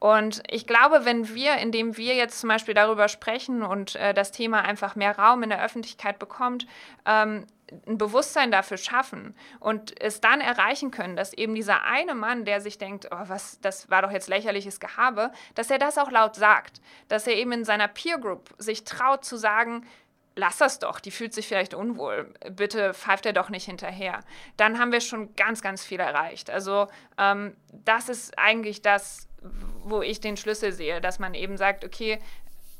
[0.00, 4.32] Und ich glaube, wenn wir, indem wir jetzt zum Beispiel darüber sprechen und äh, das
[4.32, 6.66] Thema einfach mehr Raum in der Öffentlichkeit bekommt,
[7.04, 7.46] ähm,
[7.86, 12.60] ein Bewusstsein dafür schaffen und es dann erreichen können, dass eben dieser eine Mann, der
[12.60, 16.34] sich denkt, oh, was, das war doch jetzt lächerliches Gehabe, dass er das auch laut
[16.34, 19.86] sagt, dass er eben in seiner Peer Group sich traut zu sagen,
[20.36, 24.20] lass das doch, die fühlt sich vielleicht unwohl, bitte pfeift er doch nicht hinterher.
[24.56, 26.50] Dann haben wir schon ganz, ganz viel erreicht.
[26.50, 29.28] Also ähm, das ist eigentlich das,
[29.84, 32.18] wo ich den Schlüssel sehe, dass man eben sagt, okay,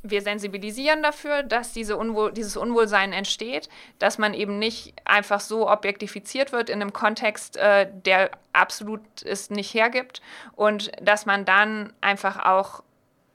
[0.03, 3.69] wir sensibilisieren dafür, dass diese Unwohl, dieses Unwohlsein entsteht,
[3.99, 9.51] dass man eben nicht einfach so objektifiziert wird in einem Kontext, äh, der absolut es
[9.51, 10.23] nicht hergibt
[10.57, 12.83] und dass man dann einfach auch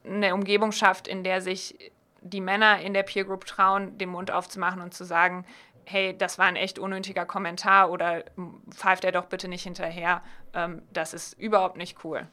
[0.04, 4.32] eine Umgebung schafft, in der sich die Männer in der Peer Group trauen, den Mund
[4.32, 5.46] aufzumachen und zu sagen,
[5.86, 8.24] hey, das war ein echt unnötiger Kommentar oder
[8.72, 10.24] pfeift er doch bitte nicht hinterher.
[10.54, 12.28] Ähm, das ist überhaupt nicht cool.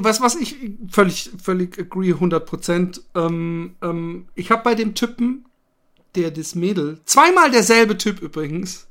[0.00, 0.56] Was, was ich
[0.90, 3.02] völlig, völlig agree, 100 Prozent.
[3.14, 5.46] Ähm, ähm, ich habe bei dem Typen,
[6.14, 8.86] der das Mädel, zweimal derselbe Typ übrigens,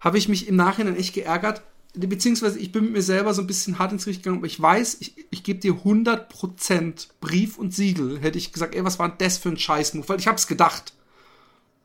[0.00, 1.62] habe ich mich im Nachhinein echt geärgert.
[1.94, 4.60] Beziehungsweise ich bin mit mir selber so ein bisschen hart ins Gericht gegangen, aber ich
[4.60, 8.18] weiß, ich, ich gebe dir 100 Prozent Brief und Siegel.
[8.20, 10.08] Hätte ich gesagt, ey, was war denn das für ein Scheißmove?
[10.08, 10.92] Weil ich habe es gedacht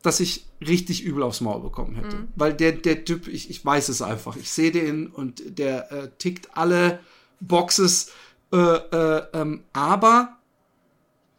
[0.01, 2.15] dass ich richtig übel aufs Maul bekommen hätte.
[2.15, 2.27] Mhm.
[2.35, 4.35] Weil der, der Typ, ich, ich weiß es einfach.
[4.35, 6.99] Ich sehe den und der äh, tickt alle
[7.41, 8.11] Boxes.
[8.53, 10.37] Äh, äh, ähm, aber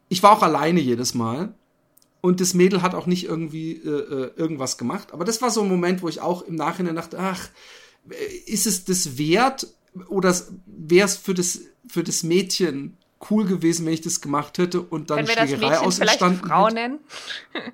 [0.08, 1.54] ich war auch alleine jedes Mal.
[2.20, 5.12] Und das Mädel hat auch nicht irgendwie äh, äh irgendwas gemacht.
[5.12, 7.48] Aber das war so ein Moment, wo ich auch im Nachhinein dachte, ach,
[8.46, 9.66] ist es das wert?
[10.08, 10.34] Oder
[10.66, 12.96] wäre es für das, für das Mädchen
[13.30, 17.00] cool gewesen, wenn ich das gemacht hätte und dann Schlägerei ausgestanden Frau nennen?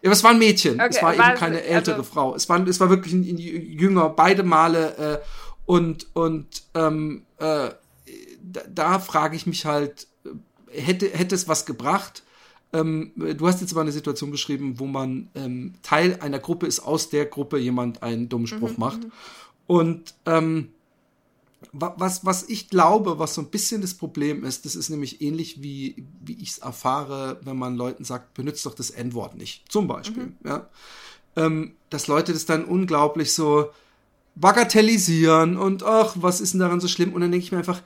[0.00, 0.74] Ja, es war ein Mädchen.
[0.74, 2.34] Okay, es war, war eben keine ältere also, Frau.
[2.36, 5.20] Es war, es war wirklich ein, ein jünger, beide Male.
[5.68, 7.68] Und und ähm, äh,
[8.42, 12.22] da, da frage ich mich halt, äh, hätte, hätte es was gebracht?
[12.72, 16.80] Ähm, du hast jetzt aber eine Situation beschrieben, wo man ähm, Teil einer Gruppe ist,
[16.80, 19.04] aus der Gruppe jemand einen dummen Spruch mhm, macht.
[19.04, 19.12] Mhm.
[19.66, 20.70] Und ähm,
[21.72, 25.62] was, was ich glaube, was so ein bisschen das Problem ist, das ist nämlich ähnlich
[25.62, 29.86] wie, wie ich es erfahre, wenn man Leuten sagt, benutzt doch das N-Wort nicht, zum
[29.86, 30.36] Beispiel, mhm.
[30.46, 30.70] ja.
[31.36, 33.70] Ähm, dass Leute das dann unglaublich so
[34.40, 37.12] bagatellisieren und ach, was ist denn daran so schlimm?
[37.12, 37.82] Und dann denke ich mir einfach,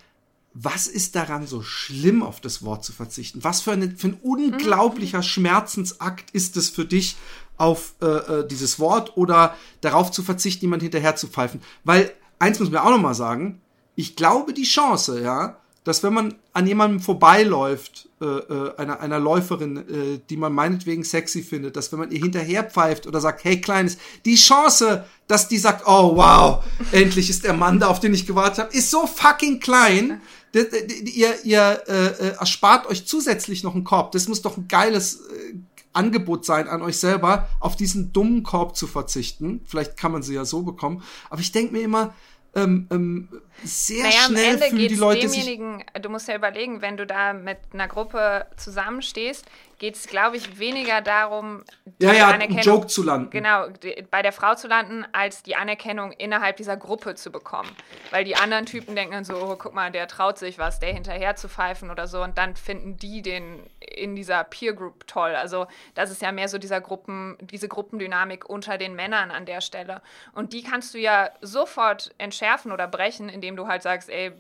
[0.54, 3.42] was ist daran so schlimm, auf das Wort zu verzichten?
[3.42, 5.22] Was für, eine, für ein unglaublicher mhm.
[5.22, 7.16] Schmerzensakt ist es für dich,
[7.56, 11.62] auf äh, äh, dieses Wort oder darauf zu verzichten, jemand hinterher zu pfeifen?
[11.84, 13.60] Weil eins muss man auch noch mal sagen,
[13.94, 19.18] ich glaube die Chance, ja, dass wenn man an jemandem vorbeiläuft, äh, äh, einer, einer
[19.18, 23.42] Läuferin, äh, die man meinetwegen sexy findet, dass wenn man ihr hinterher pfeift oder sagt,
[23.42, 27.98] hey Kleines, die Chance, dass die sagt, oh wow, endlich ist der Mann da, auf
[27.98, 30.20] den ich gewartet habe, ist so fucking klein.
[30.52, 34.12] Ihr, ihr äh, äh, erspart euch zusätzlich noch einen Korb.
[34.12, 35.54] Das muss doch ein geiles äh,
[35.92, 39.62] Angebot sein an euch selber, auf diesen dummen Korb zu verzichten.
[39.64, 41.02] Vielleicht kann man sie ja so bekommen.
[41.28, 42.14] Aber ich denke mir immer,
[42.54, 43.28] ähm, ähm,
[43.64, 45.84] sehr naja, schnell am Ende fühlen die Leute demjenigen.
[46.00, 49.46] Du musst ja überlegen, wenn du da mit einer Gruppe zusammenstehst,
[49.82, 53.30] geht es, glaube ich, weniger darum, die ja, ja, Anerkennung, Joke zu landen.
[53.30, 57.68] Genau, die, bei der Frau zu landen, als die Anerkennung innerhalb dieser Gruppe zu bekommen.
[58.12, 60.94] Weil die anderen Typen denken dann so, oh, guck mal, der traut sich was, der
[60.94, 62.22] hinterher zu pfeifen oder so.
[62.22, 65.34] Und dann finden die den in dieser Peer Group toll.
[65.34, 69.60] Also das ist ja mehr so dieser Gruppen, diese Gruppendynamik unter den Männern an der
[69.60, 70.00] Stelle.
[70.32, 74.32] Und die kannst du ja sofort entschärfen oder brechen, indem du halt sagst, ey,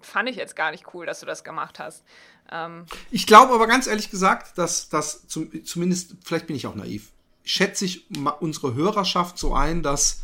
[0.00, 2.02] fand ich jetzt gar nicht cool, dass du das gemacht hast.
[2.50, 6.74] Ähm ich glaube aber ganz ehrlich gesagt, dass das zum, zumindest, vielleicht bin ich auch
[6.74, 7.10] naiv,
[7.44, 8.06] schätze ich
[8.40, 10.22] unsere Hörerschaft so ein, dass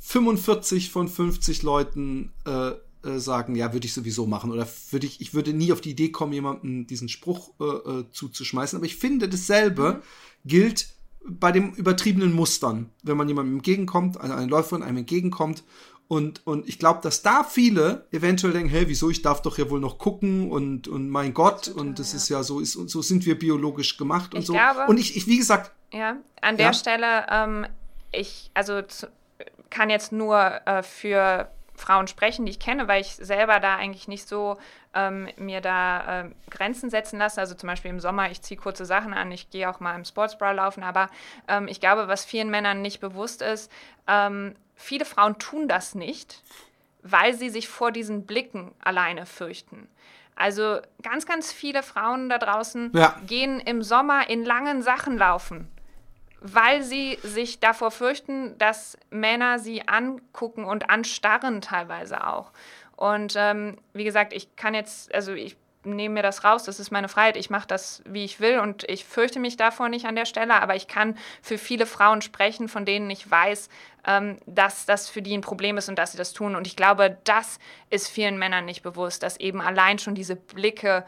[0.00, 2.70] 45 von 50 Leuten äh,
[3.04, 4.50] äh, sagen, ja, würde ich sowieso machen.
[4.50, 8.04] Oder würde ich, ich würde nie auf die Idee kommen, jemandem diesen Spruch äh, äh
[8.10, 8.76] zuzuschmeißen.
[8.76, 10.48] Aber ich finde, dasselbe mhm.
[10.48, 10.88] gilt
[11.24, 12.90] bei den übertriebenen Mustern.
[13.02, 15.62] Wenn man jemandem entgegenkommt, also eine Läuferin einem entgegenkommt
[16.08, 19.68] und, und ich glaube, dass da viele eventuell denken, hey, wieso, ich darf doch ja
[19.68, 22.16] wohl noch gucken und, und mein Gott, Total, und das ja.
[22.16, 24.54] ist ja so, ist, und so sind wir biologisch gemacht und ich so.
[24.54, 25.70] Glaube, und ich, ich, wie gesagt.
[25.92, 26.72] Ja, an der ja?
[26.72, 27.66] Stelle, ähm,
[28.10, 28.80] ich, also
[29.68, 34.08] kann jetzt nur äh, für Frauen sprechen, die ich kenne, weil ich selber da eigentlich
[34.08, 34.56] nicht so
[34.94, 37.40] ähm, mir da äh, Grenzen setzen lasse.
[37.40, 40.06] Also zum Beispiel im Sommer, ich ziehe kurze Sachen an, ich gehe auch mal im
[40.06, 41.08] Sportsbra laufen, aber
[41.46, 43.70] ähm, ich glaube, was vielen Männern nicht bewusst ist,
[44.06, 46.42] ähm, viele Frauen tun das nicht,
[47.02, 49.88] weil sie sich vor diesen Blicken alleine fürchten.
[50.36, 53.16] Also ganz, ganz viele Frauen da draußen ja.
[53.26, 55.68] gehen im Sommer in langen Sachen laufen,
[56.40, 62.52] weil sie sich davor fürchten, dass Männer sie angucken und anstarren teilweise auch.
[62.94, 66.90] Und ähm, wie gesagt, ich kann jetzt, also ich nehme mir das raus, das ist
[66.90, 70.16] meine Freiheit, ich mache das, wie ich will und ich fürchte mich davor nicht an
[70.16, 73.68] der Stelle, aber ich kann für viele Frauen sprechen, von denen ich weiß,
[74.06, 76.56] ähm, dass das für die ein Problem ist und dass sie das tun.
[76.56, 77.58] Und ich glaube, das
[77.90, 81.04] ist vielen Männern nicht bewusst, dass eben allein schon diese Blicke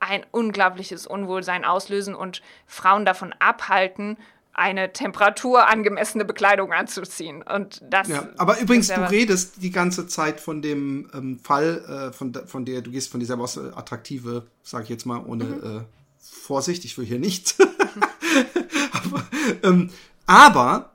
[0.00, 4.16] ein unglaubliches Unwohlsein auslösen und Frauen davon abhalten,
[4.58, 7.42] eine temperaturangemessene Bekleidung anzuziehen.
[7.42, 12.12] Und das ja, aber übrigens, du redest die ganze Zeit von dem ähm, Fall, äh,
[12.12, 15.78] von, von der du gehst von dieser was attraktive, sage ich jetzt mal, ohne mhm.
[15.78, 15.84] äh,
[16.18, 17.56] Vorsicht, ich will hier nichts.
[18.92, 19.24] aber,
[19.62, 19.90] ähm,
[20.26, 20.92] aber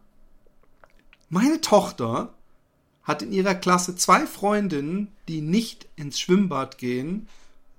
[1.30, 2.34] meine Tochter
[3.04, 7.28] hat in ihrer Klasse zwei Freundinnen, die nicht ins Schwimmbad gehen,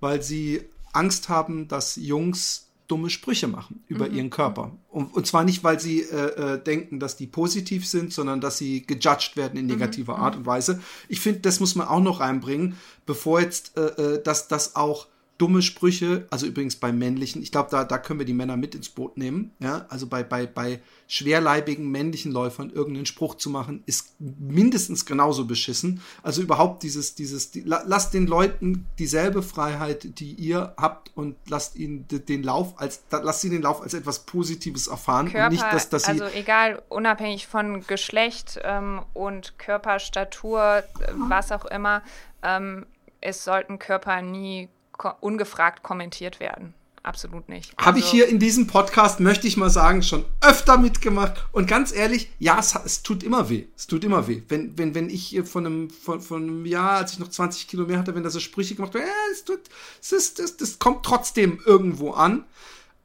[0.00, 4.14] weil sie Angst haben, dass Jungs dumme Sprüche machen über mhm.
[4.14, 4.72] ihren Körper.
[4.90, 8.58] Und, und, zwar nicht, weil sie äh, äh, denken, dass die positiv sind, sondern dass
[8.58, 9.72] sie gejudged werden in mhm.
[9.72, 10.22] negativer mhm.
[10.22, 10.80] Art und Weise.
[11.08, 15.06] Ich finde, das muss man auch noch reinbringen, bevor jetzt äh, äh dass das auch
[15.38, 18.74] dumme Sprüche, also übrigens bei männlichen, ich glaube, da, da können wir die Männer mit
[18.74, 23.82] ins Boot nehmen, ja, also bei, bei, bei schwerleibigen männlichen Läufern irgendeinen Spruch zu machen,
[23.86, 26.00] ist mindestens genauso beschissen.
[26.22, 31.76] Also überhaupt dieses, dieses, die, lasst den Leuten dieselbe Freiheit, die ihr habt und lasst
[31.76, 35.72] ihnen den Lauf als, lasst sie den Lauf als etwas Positives erfahren Körper, und nicht,
[35.72, 42.02] dass, dass sie also egal, unabhängig von Geschlecht ähm, und Körperstatur, äh, was auch immer,
[42.42, 42.86] ähm,
[43.20, 44.68] es sollten Körper nie
[45.20, 46.74] ungefragt kommentiert werden.
[47.04, 47.76] Absolut nicht.
[47.76, 51.34] Habe ich also hier in diesem Podcast, möchte ich mal sagen, schon öfter mitgemacht.
[51.52, 53.66] Und ganz ehrlich, ja, es, es tut immer weh.
[53.76, 54.40] Es tut immer weh.
[54.48, 57.84] Wenn, wenn, wenn ich von einem, von, von einem Jahr, als ich noch 20 Kilo
[57.84, 59.60] mehr hatte, wenn da so Sprüche gemacht werden, ja, es tut,
[60.00, 62.46] es ist, das, das kommt trotzdem irgendwo an.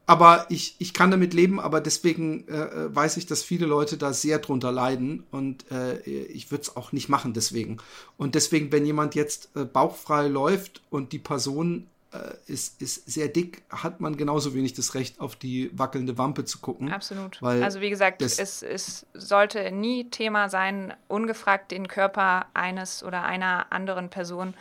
[0.06, 3.98] Aber ich, ich kann damit leben, aber deswegen äh, äh weiß ich, dass viele Leute
[3.98, 7.76] da sehr drunter leiden und äh, ich würde es auch nicht machen deswegen.
[8.16, 11.99] Und deswegen, wenn jemand jetzt äh, bauchfrei läuft und die Person äh,
[12.46, 16.58] ist, ist sehr dick, hat man genauso wenig das Recht, auf die wackelnde Wampe zu
[16.58, 16.90] gucken.
[16.90, 17.40] Absolut.
[17.42, 23.70] also wie gesagt, es, es sollte nie Thema sein, ungefragt den Körper eines oder einer
[23.70, 24.54] anderen Person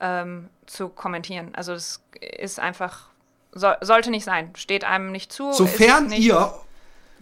[0.00, 1.54] ähm, zu kommentieren.
[1.54, 3.08] Also es ist einfach
[3.52, 4.50] so, sollte nicht sein.
[4.56, 5.52] Steht einem nicht zu.
[5.52, 6.52] Sofern nicht ihr,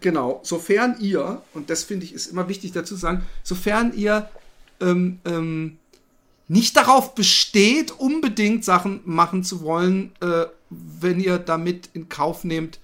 [0.00, 4.28] genau, sofern ihr, und das finde ich ist immer wichtig dazu zu sagen, sofern ihr
[4.80, 5.78] ähm, ähm,
[6.48, 12.80] nicht darauf besteht, unbedingt Sachen machen zu wollen, äh, wenn ihr damit in Kauf nehmt,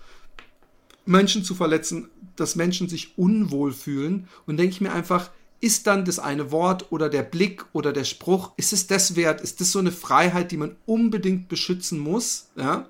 [1.06, 4.28] Menschen zu verletzen, dass Menschen sich unwohl fühlen.
[4.46, 8.04] Und denke ich mir einfach, ist dann das eine Wort oder der Blick oder der
[8.04, 9.40] Spruch, ist es das wert?
[9.40, 12.48] Ist das so eine Freiheit, die man unbedingt beschützen muss?
[12.56, 12.88] Ja?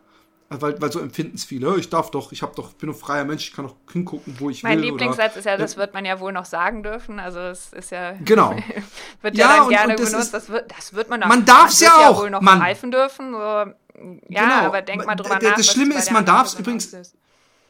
[0.50, 1.76] Weil, weil so empfinden es viele.
[1.76, 4.48] Ich darf doch, ich habe doch, bin doch freier Mensch, ich kann doch hingucken, wo
[4.48, 4.86] ich mein will.
[4.86, 7.20] Mein Lieblingssatz ist ja, das wird man ja wohl noch sagen dürfen.
[7.20, 8.56] Also es ist ja genau
[9.22, 10.26] wird ja, ja dann und, gerne und das benutzt.
[10.26, 11.28] Ist, das wird, das wird man noch.
[11.28, 12.16] Man darf es ja auch.
[12.16, 13.32] Ja wohl noch man, greifen dürfen.
[13.32, 13.74] So, ja,
[14.28, 14.54] genau.
[14.66, 15.56] aber denk mal drüber das nach.
[15.56, 16.86] Das Schlimme ist, man darf es übrigens.
[16.86, 17.14] Ist.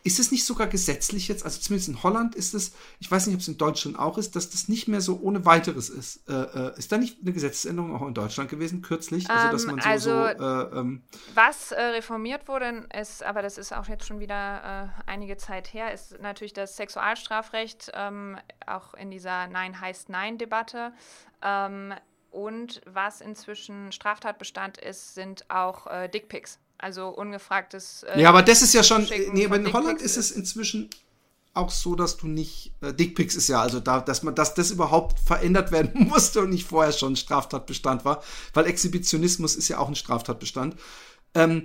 [0.04, 3.34] Ist es nicht sogar gesetzlich jetzt, also zumindest in Holland ist es, ich weiß nicht,
[3.34, 6.28] ob es in Deutschland auch ist, dass das nicht mehr so ohne weiteres ist.
[6.28, 9.28] Äh, äh, ist da nicht eine Gesetzesänderung auch in Deutschland gewesen, kürzlich?
[9.28, 11.02] Also, dass ähm, man so, also, so äh, ähm,
[11.34, 15.72] was äh, reformiert wurde, ist, aber das ist auch jetzt schon wieder äh, einige Zeit
[15.74, 20.92] her, ist natürlich das Sexualstrafrecht, ähm, auch in dieser Nein heißt Nein-Debatte.
[21.42, 21.94] Ähm,
[22.30, 26.58] und was inzwischen Straftatbestand ist, sind auch äh, Dickpics.
[26.78, 28.04] Also ungefragtes.
[28.04, 29.06] Äh, ja, aber das ist ja schon.
[29.32, 30.88] Nee, aber in Holland ist es inzwischen
[31.54, 32.72] auch so, dass du nicht.
[32.80, 36.50] Äh, Dickpics ist ja, also da, dass man, dass das überhaupt verändert werden musste und
[36.50, 38.22] nicht vorher schon Straftatbestand war,
[38.54, 40.76] weil Exhibitionismus ist ja auch ein Straftatbestand.
[41.34, 41.64] Ähm,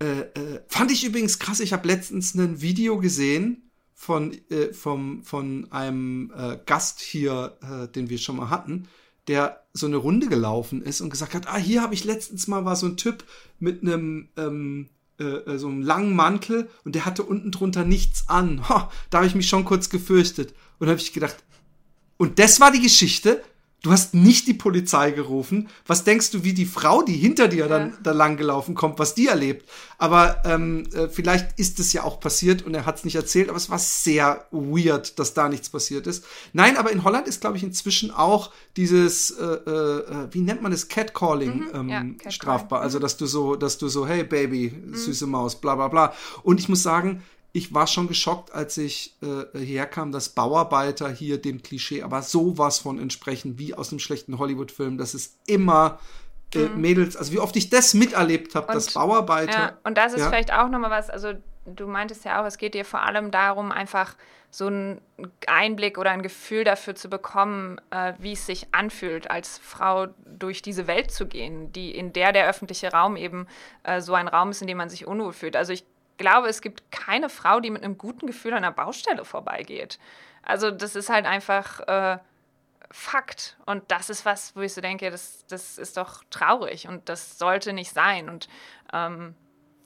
[0.00, 1.60] äh, äh, fand ich übrigens krass.
[1.60, 7.88] Ich habe letztens ein Video gesehen von, äh, vom, von einem äh, Gast hier, äh,
[7.88, 8.88] den wir schon mal hatten,
[9.28, 12.64] der so eine Runde gelaufen ist und gesagt hat, ah, hier habe ich letztens mal
[12.64, 13.24] war so ein Typ
[13.58, 18.28] mit einem ähm, äh, äh so einem langen Mantel und der hatte unten drunter nichts
[18.28, 18.68] an.
[18.68, 21.36] Ha, da habe ich mich schon kurz gefürchtet und habe ich gedacht,
[22.16, 23.42] und das war die Geschichte,
[23.84, 25.68] Du hast nicht die Polizei gerufen.
[25.86, 27.68] Was denkst du, wie die Frau, die hinter dir ja.
[27.68, 29.68] dann da lang gelaufen kommt, was die erlebt?
[29.98, 33.50] Aber ähm, äh, vielleicht ist es ja auch passiert und er hat es nicht erzählt,
[33.50, 36.24] aber es war sehr weird, dass da nichts passiert ist.
[36.54, 40.72] Nein, aber in Holland ist, glaube ich, inzwischen auch dieses, äh, äh, wie nennt man
[40.72, 42.30] das, Catcalling mhm, ähm, ja, Catcalling.
[42.30, 42.80] strafbar.
[42.80, 43.02] Also, mhm.
[43.02, 44.94] dass du so, dass du so, hey Baby, mhm.
[44.94, 46.14] süße Maus, bla bla bla.
[46.42, 47.22] Und ich muss sagen,
[47.56, 52.20] ich war schon geschockt, als ich äh, hierher kam, dass Bauarbeiter hier dem Klischee aber
[52.20, 54.98] sowas von entsprechen wie aus einem schlechten Hollywood-Film.
[54.98, 56.00] Das ist immer
[56.52, 56.80] äh, mhm.
[56.80, 59.52] Mädels, also wie oft ich das miterlebt habe, dass Bauarbeiter.
[59.52, 60.28] Ja, und das ist ja.
[60.28, 63.70] vielleicht auch nochmal was, also du meintest ja auch, es geht dir vor allem darum,
[63.70, 64.16] einfach
[64.50, 65.00] so einen
[65.46, 70.60] Einblick oder ein Gefühl dafür zu bekommen, äh, wie es sich anfühlt, als Frau durch
[70.60, 73.46] diese Welt zu gehen, die in der der öffentliche Raum eben
[73.84, 75.54] äh, so ein Raum ist, in dem man sich unwohl fühlt.
[75.54, 75.84] Also ich
[76.16, 79.98] glaube, es gibt keine Frau, die mit einem guten Gefühl an einer Baustelle vorbeigeht.
[80.42, 82.18] Also das ist halt einfach äh,
[82.90, 83.56] Fakt.
[83.66, 87.38] Und das ist was, wo ich so denke, das, das ist doch traurig und das
[87.38, 88.28] sollte nicht sein.
[88.28, 88.48] Und
[88.92, 89.34] ähm,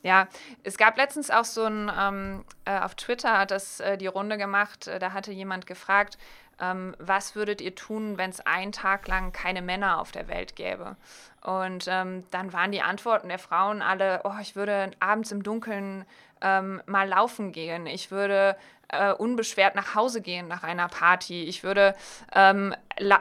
[0.02, 0.28] ja,
[0.62, 4.36] es gab letztens auch so ein, ähm, äh, auf Twitter hat das äh, die Runde
[4.36, 6.18] gemacht, äh, da hatte jemand gefragt,
[6.60, 10.54] ähm, was würdet ihr tun, wenn es einen Tag lang keine Männer auf der Welt
[10.54, 10.96] gäbe?
[11.40, 16.04] Und ähm, dann waren die Antworten der Frauen alle, oh, ich würde abends im Dunkeln
[16.40, 17.86] ähm, mal laufen gehen.
[17.86, 18.56] Ich würde
[18.88, 21.44] äh, unbeschwert nach Hause gehen nach einer Party.
[21.44, 21.94] Ich würde
[22.34, 22.74] ähm,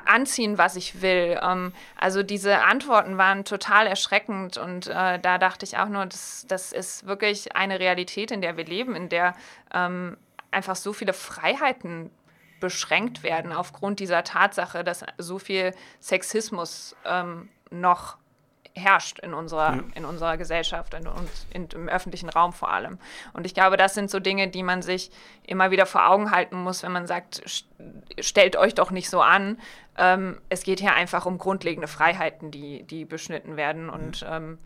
[0.06, 1.40] anziehen, was ich will.
[1.42, 6.46] Ähm, also diese Antworten waren total erschreckend und äh, da dachte ich auch nur, das,
[6.48, 9.36] das ist wirklich eine Realität, in der wir leben, in der
[9.74, 10.18] ähm,
[10.52, 12.12] einfach so viele Freiheiten
[12.60, 18.18] beschränkt werden aufgrund dieser Tatsache, dass so viel Sexismus ähm, noch
[18.78, 19.84] herrscht in unserer, ja.
[19.96, 21.08] in unserer Gesellschaft und
[21.52, 22.98] in, im öffentlichen Raum vor allem.
[23.34, 25.12] Und ich glaube, das sind so Dinge, die man sich
[25.44, 27.42] immer wieder vor Augen halten muss, wenn man sagt,
[28.20, 29.60] stellt euch doch nicht so an.
[29.98, 34.60] Ähm, es geht hier einfach um grundlegende Freiheiten, die, die beschnitten werden und ähm,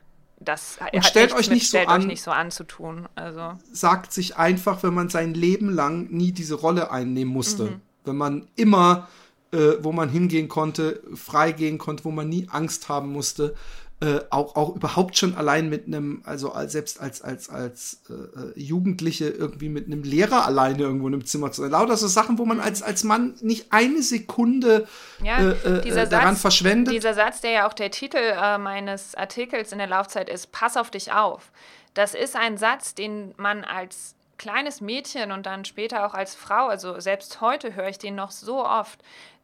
[0.43, 3.07] das und stellt euch nicht stellt so an, euch nicht so an zu tun.
[3.15, 3.53] Also.
[3.71, 7.63] Sagt sich einfach, wenn man sein Leben lang nie diese Rolle einnehmen musste.
[7.63, 7.81] Mhm.
[8.03, 9.07] Wenn man immer,
[9.51, 13.55] äh, wo man hingehen konnte, frei gehen konnte, wo man nie Angst haben musste,
[14.01, 18.13] äh, auch, auch überhaupt schon allein mit einem, also als, selbst als, als, als äh,
[18.13, 21.69] äh, Jugendliche irgendwie mit einem Lehrer alleine irgendwo in einem Zimmer zu sein.
[21.69, 24.87] Lauter so Sachen, wo man als, als Mann nicht eine Sekunde
[25.23, 26.93] ja, äh, äh daran Satz, verschwendet.
[26.93, 30.77] Dieser Satz, der ja auch der Titel äh, meines Artikels in der Laufzeit ist, pass
[30.77, 31.51] auf dich auf.
[31.93, 36.65] Das ist ein Satz, den man als kleines Mädchen und dann später auch als Frau,
[36.67, 38.99] also selbst heute höre ich den noch so oft,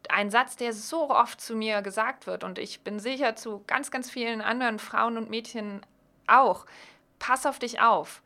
[0.08, 3.90] ein Satz, der so oft zu mir gesagt wird und ich bin sicher zu ganz,
[3.90, 5.80] ganz vielen anderen Frauen und Mädchen
[6.26, 6.66] auch.
[7.18, 8.22] Pass auf dich auf.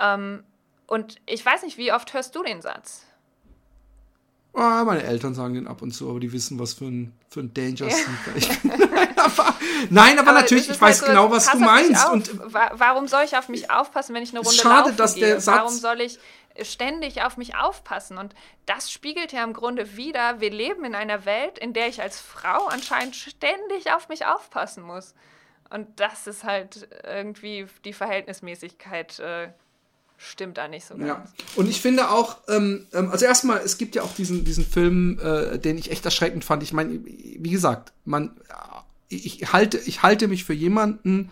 [0.00, 0.42] Ähm,
[0.86, 3.06] und ich weiß nicht, wie oft hörst du den Satz?
[4.54, 7.40] Oh, meine Eltern sagen den ab und zu, aber die wissen, was für ein, für
[7.40, 7.96] ein Danger ja.
[8.34, 8.70] ich bin.
[9.90, 12.06] Nein, aber, aber natürlich, ich weiß halt so, genau, was du meinst.
[12.10, 15.26] Und warum soll ich auf mich aufpassen, wenn ich eine Runde schade, laufen dass gehe?
[15.26, 16.18] Der Satz warum soll ich
[16.62, 18.18] ständig auf mich aufpassen.
[18.18, 18.34] Und
[18.66, 22.20] das spiegelt ja im Grunde wieder, wir leben in einer Welt, in der ich als
[22.20, 25.14] Frau anscheinend ständig auf mich aufpassen muss.
[25.70, 29.18] Und das ist halt irgendwie die Verhältnismäßigkeit.
[29.20, 29.48] Äh,
[30.18, 31.08] stimmt da nicht so ganz.
[31.08, 31.24] Ja.
[31.56, 35.18] Und ich finde auch, ähm, ähm, also erstmal, es gibt ja auch diesen, diesen Film,
[35.18, 36.62] äh, den ich echt erschreckend fand.
[36.62, 38.36] Ich meine, wie gesagt, man,
[39.08, 41.30] ich halte, ich halte mich für jemanden,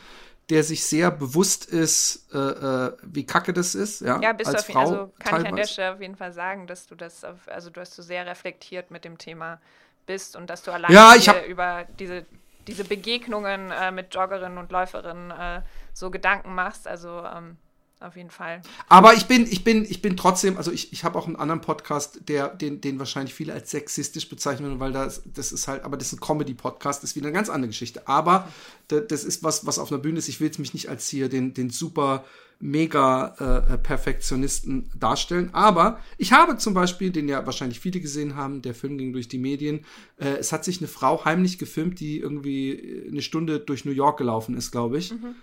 [0.50, 4.00] der sich sehr bewusst ist, äh, äh, wie kacke das ist.
[4.00, 5.42] Ja, ja bist als du auf, Frau also kann teilweise.
[5.42, 7.94] ich an der Stelle auf jeden Fall sagen, dass du das, auf, also du hast
[7.94, 9.60] so sehr reflektiert mit dem Thema
[10.06, 11.14] bist und dass du allein ja,
[11.46, 12.26] über diese,
[12.66, 16.88] diese Begegnungen äh, mit Joggerinnen und Läuferinnen äh, so Gedanken machst.
[16.88, 17.56] Also ähm,
[18.00, 18.62] auf jeden Fall.
[18.88, 21.60] Aber ich bin, ich bin, ich bin trotzdem, also ich, ich habe auch einen anderen
[21.60, 25.96] Podcast, der, den, den wahrscheinlich viele als sexistisch bezeichnen, weil das, das ist halt, aber
[25.98, 28.08] das ist ein Comedy-Podcast, das ist wieder eine ganz andere Geschichte.
[28.08, 28.48] Aber
[28.88, 30.28] das ist was, was auf einer Bühne ist.
[30.28, 32.24] Ich will jetzt mich nicht als hier den, den super
[32.58, 35.50] mega äh, Perfektionisten darstellen.
[35.52, 39.28] Aber ich habe zum Beispiel, den ja wahrscheinlich viele gesehen haben, der Film ging durch
[39.28, 39.84] die Medien.
[40.18, 44.18] Äh, es hat sich eine Frau heimlich gefilmt, die irgendwie eine Stunde durch New York
[44.18, 45.12] gelaufen ist, glaube ich.
[45.12, 45.34] Mhm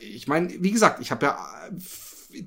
[0.00, 1.38] ich meine, wie gesagt, ich habe ja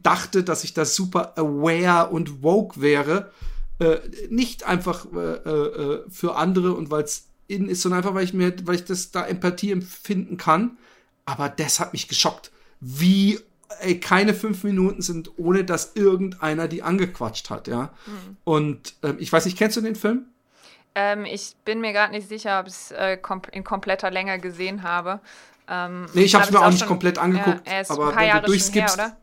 [0.02, 3.32] dachte, dass ich da super aware und woke wäre.
[3.80, 3.98] Äh,
[4.30, 8.34] nicht einfach äh, äh, für andere und weil es in ist, sondern einfach, weil ich
[8.34, 10.78] mir, weil ich das da Empathie empfinden kann.
[11.26, 12.52] Aber das hat mich geschockt.
[12.80, 13.40] Wie
[13.80, 17.94] ey, keine fünf Minuten sind, ohne dass irgendeiner die angequatscht hat, ja.
[18.06, 18.38] Mhm.
[18.44, 20.26] Und ähm, ich weiß nicht, kennst du den Film?
[20.96, 24.40] Ähm, ich bin mir gerade nicht sicher, ob ich es äh, kom in kompletter Länge
[24.40, 25.22] gesehen habe.
[25.74, 28.42] Ähm, nee, ich habe es mir auch nicht schon, komplett angeguckt, ja, aber wenn du
[28.48, 29.18] durchskippst, her,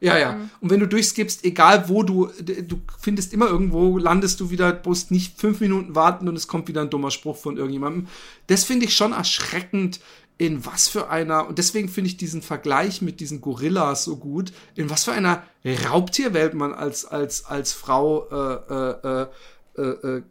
[0.00, 0.32] Ja, ja.
[0.32, 0.50] Mhm.
[0.60, 5.10] Und wenn du durchskippst, egal wo du, du findest immer irgendwo, landest du wieder, musst
[5.10, 8.06] nicht fünf Minuten warten und es kommt wieder ein dummer Spruch von irgendjemandem.
[8.46, 10.00] Das finde ich schon erschreckend,
[10.38, 14.52] in was für einer, und deswegen finde ich diesen Vergleich mit diesen Gorillas so gut,
[14.74, 19.26] in was für einer Raubtierwelt man als, als, als Frau äh, äh,
[19.76, 20.22] äh, äh,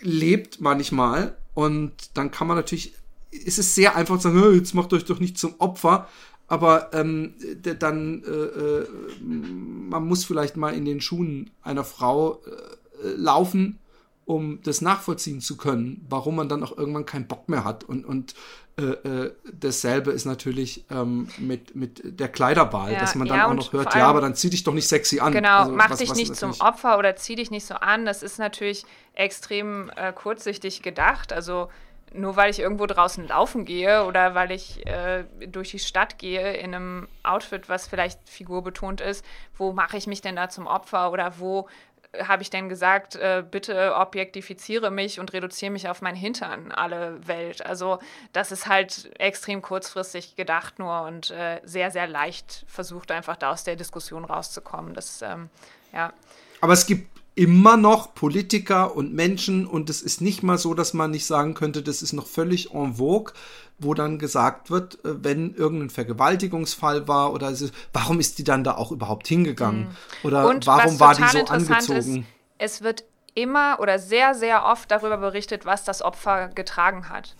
[0.00, 1.36] lebt manchmal.
[1.54, 2.94] Und dann kann man natürlich
[3.36, 6.08] ist es sehr einfach zu sagen, jetzt macht euch doch nicht zum Opfer.
[6.48, 7.34] Aber ähm,
[7.78, 8.86] dann, äh, äh,
[9.20, 13.80] man muss vielleicht mal in den Schuhen einer Frau äh, laufen,
[14.26, 17.84] um das nachvollziehen zu können, warum man dann auch irgendwann keinen Bock mehr hat.
[17.84, 18.34] Und, und
[18.78, 23.46] äh, äh, dasselbe ist natürlich ähm, mit, mit der Kleiderwahl, ja, dass man dann ja,
[23.46, 25.32] auch noch hört, ja, aber dann zieh dich doch nicht sexy an.
[25.32, 28.04] Genau, also, mach was, dich was nicht zum Opfer oder zieh dich nicht so an.
[28.04, 28.84] Das ist natürlich
[29.14, 31.32] extrem äh, kurzsichtig gedacht.
[31.32, 31.70] Also
[32.16, 36.54] nur weil ich irgendwo draußen laufen gehe oder weil ich äh, durch die Stadt gehe
[36.54, 39.24] in einem Outfit, was vielleicht figurbetont ist,
[39.56, 41.68] wo mache ich mich denn da zum Opfer oder wo
[42.12, 46.72] äh, habe ich denn gesagt, äh, bitte objektifiziere mich und reduziere mich auf mein Hintern,
[46.72, 47.64] alle Welt.
[47.64, 47.98] Also
[48.32, 53.52] das ist halt extrem kurzfristig gedacht nur und äh, sehr, sehr leicht versucht einfach da
[53.52, 54.94] aus der Diskussion rauszukommen.
[54.94, 55.50] Das, ähm,
[55.92, 56.12] ja.
[56.60, 60.94] Aber es gibt immer noch Politiker und Menschen und es ist nicht mal so, dass
[60.94, 63.32] man nicht sagen könnte, das ist noch völlig en vogue,
[63.78, 68.64] wo dann gesagt wird, äh, wenn irgendein Vergewaltigungsfall war oder ist, warum ist die dann
[68.64, 69.82] da auch überhaupt hingegangen?
[69.82, 69.96] Mhm.
[70.24, 71.98] Oder und warum war die so angezogen?
[71.98, 72.26] Ist,
[72.58, 77.36] es wird immer oder sehr, sehr oft darüber berichtet, was das Opfer getragen hat.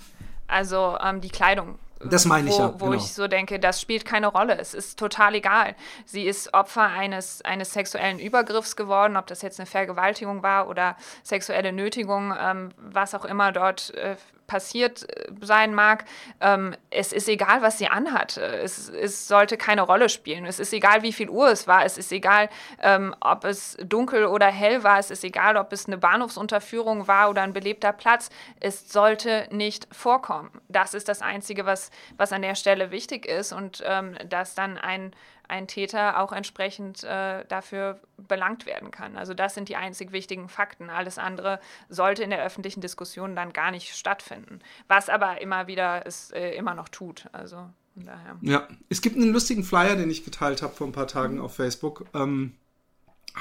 [0.47, 1.79] Also ähm, die Kleidung.
[2.01, 2.75] Das meine ich wo, ja.
[2.81, 2.97] Wo genau.
[2.97, 4.59] ich so denke, das spielt keine Rolle.
[4.59, 5.75] Es ist total egal.
[6.05, 10.97] Sie ist Opfer eines, eines sexuellen Übergriffs geworden, ob das jetzt eine Vergewaltigung war oder
[11.23, 14.17] sexuelle Nötigung, ähm, was auch immer dort äh,
[14.47, 16.05] passiert äh, sein mag,
[16.41, 18.37] ähm, es ist egal, was sie anhat.
[18.37, 20.47] Es, es, sollte keine Rolle spielen.
[20.47, 21.85] Es ist egal, wie viel Uhr es war.
[21.85, 22.49] Es ist egal,
[22.81, 24.99] ähm, ob es dunkel oder hell war.
[24.99, 28.31] Es ist egal, ob es eine Bahnhofsunterführung war oder ein belebter Platz.
[28.61, 30.51] Es sollte nicht vorkommen.
[30.69, 34.79] Das ist das Einzige, was, was an der Stelle wichtig ist und ähm, dass dann
[34.79, 35.13] ein
[35.49, 39.17] ein Täter auch entsprechend äh, dafür belangt werden kann.
[39.17, 40.91] Also das sind die einzig wichtigen Fakten.
[40.91, 44.61] Alles andere sollte in der öffentlichen Diskussion dann gar nicht stattfinden.
[44.89, 47.27] Was aber immer wieder es äh, immer noch tut.
[47.33, 48.39] Also daher.
[48.43, 51.57] Ja, es gibt einen lustigen Flyer, den ich geteilt habe vor ein paar Tagen auf
[51.57, 52.07] Facebook.
[52.15, 52.55] Ähm,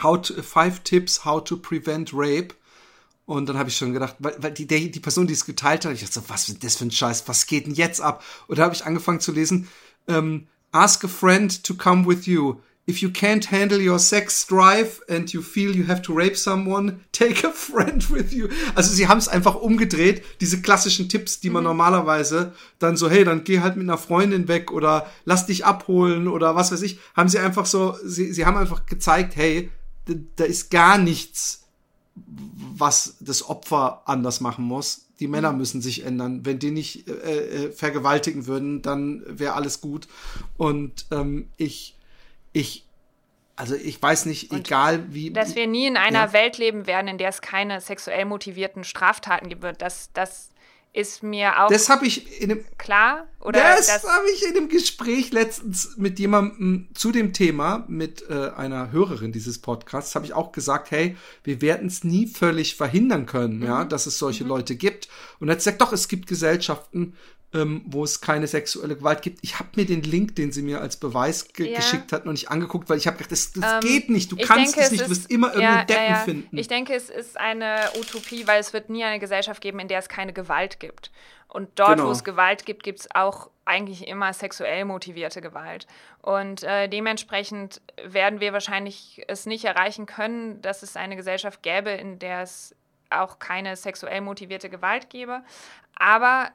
[0.01, 2.55] how to, five Tips How to Prevent Rape.
[3.25, 5.93] Und dann habe ich schon gedacht, weil, weil die, die Person, die es geteilt hat,
[5.93, 8.23] ich dachte so, was ist das für ein Scheiß, was geht denn jetzt ab?
[8.47, 9.67] Und da habe ich angefangen zu lesen,
[10.07, 12.61] ähm, Ask a friend to come with you.
[12.85, 16.99] If you can't handle your sex drive and you feel you have to rape someone,
[17.13, 18.49] take a friend with you.
[18.75, 21.69] Also sie haben es einfach umgedreht, diese klassischen Tipps, die man mhm.
[21.69, 26.27] normalerweise dann so, hey, dann geh halt mit einer Freundin weg oder lass dich abholen
[26.27, 29.71] oder was weiß ich, haben sie einfach so, sie, sie haben einfach gezeigt, hey,
[30.35, 31.63] da ist gar nichts,
[32.15, 35.57] was das Opfer anders machen muss die Männer mhm.
[35.59, 36.45] müssen sich ändern.
[36.45, 40.07] Wenn die nicht äh, äh, vergewaltigen würden, dann wäre alles gut.
[40.57, 41.95] Und ähm, ich,
[42.53, 42.85] ich,
[43.55, 45.31] also ich weiß nicht, Und egal wie.
[45.31, 46.33] Dass wir nie in einer ja.
[46.33, 50.49] Welt leben werden, in der es keine sexuell motivierten Straftaten gibt, das, das
[50.95, 53.27] ist mir auch das ich in einem, klar.
[53.41, 58.23] Oder das, das habe ich in einem Gespräch letztens mit jemandem zu dem Thema, mit
[58.29, 62.75] äh, einer Hörerin dieses Podcasts, habe ich auch gesagt, hey, wir werden es nie völlig
[62.75, 63.65] verhindern können, mhm.
[63.65, 64.49] ja, dass es solche mhm.
[64.51, 65.09] Leute gibt.
[65.39, 67.13] Und er hat gesagt, doch, es gibt Gesellschaften,
[67.55, 69.39] ähm, wo es keine sexuelle Gewalt gibt.
[69.41, 71.77] Ich habe mir den Link, den sie mir als Beweis ge ja.
[71.77, 74.31] geschickt hat, noch nicht angeguckt, weil ich habe gedacht, das, das ähm, geht nicht.
[74.31, 75.05] Du kannst denke, es nicht.
[75.05, 76.57] du wirst immer irgendeinen ja, Deppen ja, finden.
[76.57, 79.99] Ich denke, es ist eine Utopie, weil es wird nie eine Gesellschaft geben, in der
[79.99, 81.11] es keine Gewalt gibt.
[81.47, 82.07] Und dort, genau.
[82.07, 85.87] wo es Gewalt gibt, gibt es auch eigentlich immer sexuell motivierte Gewalt.
[86.21, 91.91] Und äh, dementsprechend werden wir wahrscheinlich es nicht erreichen können, dass es eine Gesellschaft gäbe,
[91.91, 92.75] in der es
[93.09, 95.43] auch keine sexuell motivierte Gewalt gäbe.
[95.95, 96.51] Aber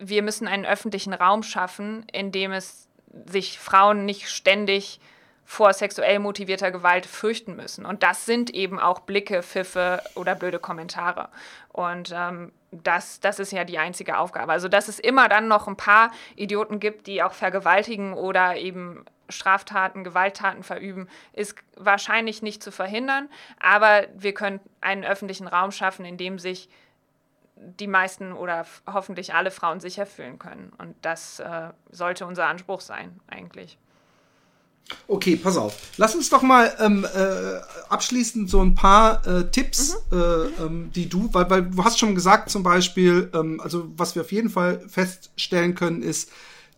[0.00, 2.88] wir müssen einen öffentlichen Raum schaffen, in dem es
[3.26, 5.00] sich Frauen nicht ständig
[5.44, 7.84] vor sexuell motivierter Gewalt fürchten müssen.
[7.84, 11.28] Und das sind eben auch Blicke, Pfiffe oder blöde Kommentare.
[11.72, 14.52] Und ähm, das, das ist ja die einzige Aufgabe.
[14.52, 19.04] Also, dass es immer dann noch ein paar Idioten gibt, die auch vergewaltigen oder eben
[19.28, 23.28] Straftaten, Gewalttaten verüben, ist wahrscheinlich nicht zu verhindern.
[23.58, 26.68] Aber wir können einen öffentlichen Raum schaffen, in dem sich
[27.60, 30.72] die meisten oder hoffentlich alle Frauen sicher fühlen können.
[30.78, 33.78] Und das äh, sollte unser Anspruch sein, eigentlich.
[35.06, 35.76] Okay, pass auf.
[35.98, 40.18] Lass uns doch mal ähm, äh, abschließend so ein paar äh, Tipps, mhm.
[40.18, 44.14] äh, ähm, die du, weil, weil du hast schon gesagt zum Beispiel, ähm, also was
[44.14, 46.30] wir auf jeden Fall feststellen können, ist,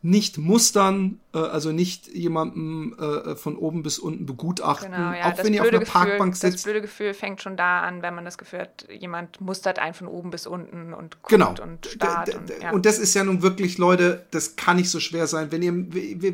[0.04, 5.44] nicht mustern, äh, also nicht jemanden äh, von oben bis unten begutachten, genau, ja, auch
[5.44, 6.54] wenn ihr auf einer Gefühl, Parkbank sitzt.
[6.56, 9.94] Das blöde Gefühl fängt schon da an, wenn man das Gefühl hat, jemand mustert einen
[9.94, 11.54] von oben bis unten und guckt genau.
[11.62, 12.34] und starrt.
[12.34, 12.72] Und, ja.
[12.72, 15.52] und das ist ja nun wirklich, Leute, das kann nicht so schwer sein.
[15.52, 15.72] Wenn, ihr,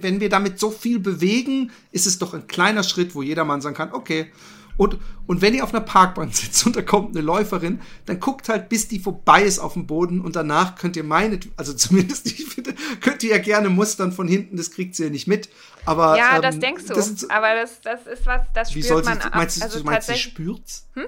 [0.03, 3.77] wenn wir damit so viel bewegen, ist es doch ein kleiner Schritt, wo jedermann sagen
[3.77, 4.33] kann, okay,
[4.79, 8.49] und, und wenn ihr auf einer Parkbank sitzt und da kommt eine Läuferin, dann guckt
[8.49, 12.27] halt, bis die vorbei ist auf dem Boden und danach könnt ihr meine, also zumindest,
[12.27, 15.51] ich finde, könnt ihr ja gerne mustern von hinten, das kriegt sie ja nicht mit.
[15.85, 16.95] Aber, ja, ähm, das denkst du.
[16.95, 19.65] Das ist, aber das, das ist was, das spürt wie soll sie, man Meinst du,
[19.65, 20.89] also meinst, sie spürt's?
[20.95, 21.07] Hm?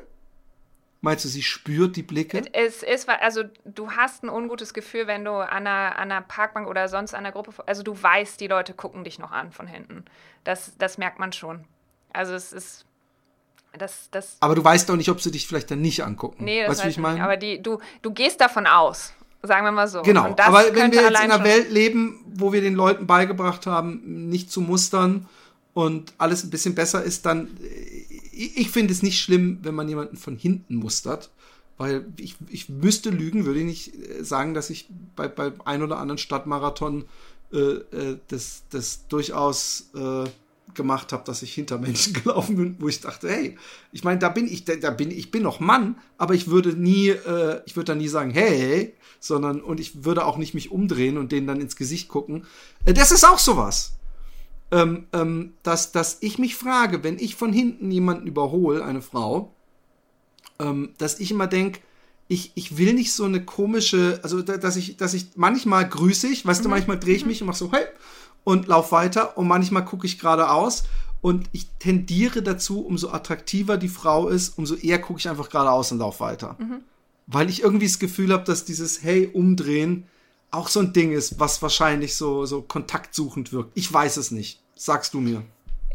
[1.03, 2.43] Meinst du, sie spürt die Blicke?
[2.53, 6.66] Es ist, also du hast ein ungutes Gefühl, wenn du an einer, an einer Parkbank
[6.68, 9.66] oder sonst an einer Gruppe, also du weißt, die Leute gucken dich noch an von
[9.66, 10.05] hinten.
[10.45, 11.64] Das, das merkt man schon.
[12.12, 12.85] Also es ist
[13.79, 16.45] das, das aber du weißt doch nicht, ob sie dich vielleicht dann nicht angucken.
[16.45, 17.23] Nee, das weißt, weiß ich meine?
[17.23, 19.12] Aber die, du, du gehst davon aus,
[19.43, 20.03] sagen wir mal so.
[20.03, 24.29] Genau, aber wenn wir jetzt in einer Welt leben, wo wir den Leuten beigebracht haben,
[24.29, 25.29] nicht zu mustern
[25.73, 27.49] und alles ein bisschen besser ist, dann,
[28.33, 31.31] ich, ich finde es nicht schlimm, wenn man jemanden von hinten mustert.
[31.79, 35.83] Weil ich, ich müsste lügen, würde ich nicht äh, sagen, dass ich bei, bei ein
[35.83, 37.07] oder anderen Stadtmarathon
[37.53, 40.29] äh, äh, das, das durchaus äh,
[40.75, 43.57] gemacht habe, dass ich hinter Menschen gelaufen bin, wo ich dachte, hey,
[43.93, 47.09] ich meine, da bin ich, da bin ich bin noch Mann, aber ich würde nie,
[47.09, 51.18] äh, ich würde da nie sagen, hey, sondern und ich würde auch nicht mich umdrehen
[51.18, 52.47] und denen dann ins Gesicht gucken.
[52.85, 53.93] Äh, das ist auch sowas.
[54.73, 59.53] Ähm, ähm, dass, dass ich mich frage, wenn ich von hinten jemanden überhole, eine Frau,
[60.61, 61.81] ähm, dass ich immer denke,
[62.29, 66.47] ich, ich will nicht so eine komische, also dass ich, dass ich manchmal grüße ich,
[66.47, 66.64] weißt mhm.
[66.64, 67.85] du, manchmal drehe ich mich und mache so, hey,
[68.45, 70.84] und lauf weiter und manchmal gucke ich geradeaus
[71.20, 75.93] und ich tendiere dazu, umso attraktiver die Frau ist, umso eher gucke ich einfach geradeaus
[75.93, 76.57] und lauf weiter.
[76.59, 76.82] Mhm.
[77.26, 80.07] Weil ich irgendwie das Gefühl habe, dass dieses Hey, umdrehen
[80.51, 83.70] auch so ein Ding ist, was wahrscheinlich so, so kontaktsuchend wirkt.
[83.74, 84.61] Ich weiß es nicht.
[84.74, 85.45] Sagst du mir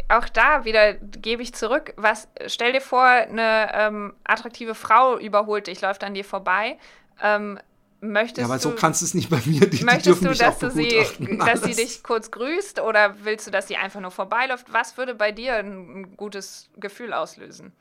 [0.09, 1.93] auch da wieder gebe ich zurück.
[1.97, 6.77] Was, stell dir vor, eine ähm, attraktive Frau überholt dich, läuft an dir vorbei.
[7.21, 7.59] Ähm,
[8.01, 9.67] möchtest ja, aber so kannst du es nicht bei mir.
[9.67, 11.03] Die, möchtest die du, dass, du sie,
[11.45, 14.71] dass sie dich kurz grüßt oder willst du, dass sie einfach nur vorbeiläuft?
[14.71, 17.73] Was würde bei dir ein gutes Gefühl auslösen?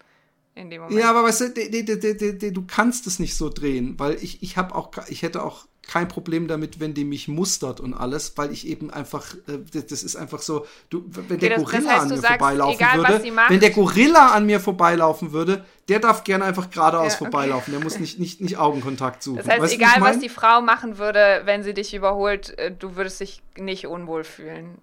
[0.55, 1.01] In dem Moment?
[1.01, 4.91] Ja, aber weißt du, du kannst es nicht so drehen, weil ich, ich habe auch,
[5.09, 8.91] ich hätte auch kein Problem damit, wenn die mich mustert und alles, weil ich eben
[8.91, 12.17] einfach, äh, das ist einfach so, du, wenn der das, Gorilla das heißt, an mir
[12.17, 16.71] sagst, vorbeilaufen egal, würde, wenn der Gorilla an mir vorbeilaufen würde, der darf gerne einfach
[16.71, 17.31] geradeaus ja, okay.
[17.31, 19.39] vorbeilaufen, der muss nicht, nicht, nicht Augenkontakt suchen.
[19.39, 22.97] Das heißt, weißt, egal was die Frau machen würde, wenn sie dich überholt, äh, du
[22.97, 24.79] würdest dich nicht unwohl fühlen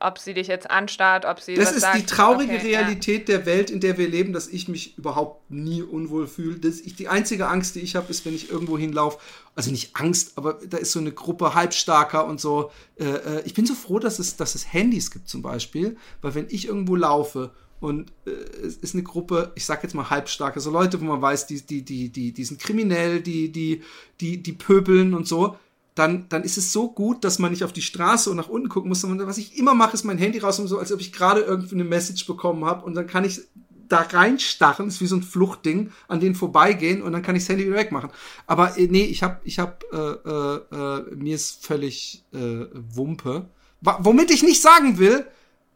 [0.00, 1.54] ob sie dich jetzt anstarrt, ob sie.
[1.54, 1.98] Das ist sagt.
[1.98, 3.36] die traurige okay, Realität ja.
[3.36, 6.58] der Welt, in der wir leben, dass ich mich überhaupt nie unwohl fühle.
[6.58, 9.18] Das ich, die einzige Angst, die ich habe, ist, wenn ich irgendwo hinlaufe.
[9.54, 12.70] Also nicht Angst, aber da ist so eine Gruppe Halbstarker und so.
[12.98, 16.34] Äh, äh, ich bin so froh, dass es, dass es Handys gibt zum Beispiel, weil
[16.34, 18.30] wenn ich irgendwo laufe und äh,
[18.66, 21.60] es ist eine Gruppe, ich sag jetzt mal halbstarke, so Leute, wo man weiß, die,
[21.60, 23.82] die, die, die, die sind kriminell, die, die,
[24.20, 25.56] die, die pöbeln und so
[25.96, 28.68] dann, dann ist es so gut, dass man nicht auf die Straße und nach unten
[28.68, 31.00] gucken muss, sondern was ich immer mache, ist mein Handy raus und so, als ob
[31.00, 33.40] ich gerade irgendwie eine Message bekommen habe und dann kann ich
[33.88, 37.48] da reinstachen, ist wie so ein Fluchtding, an denen vorbeigehen und dann kann ich das
[37.48, 38.10] Handy wieder wegmachen.
[38.46, 43.48] Aber äh, nee, ich hab, ich hab, äh, äh, äh, mir ist völlig äh, Wumpe.
[43.80, 45.24] Womit ich nicht sagen will,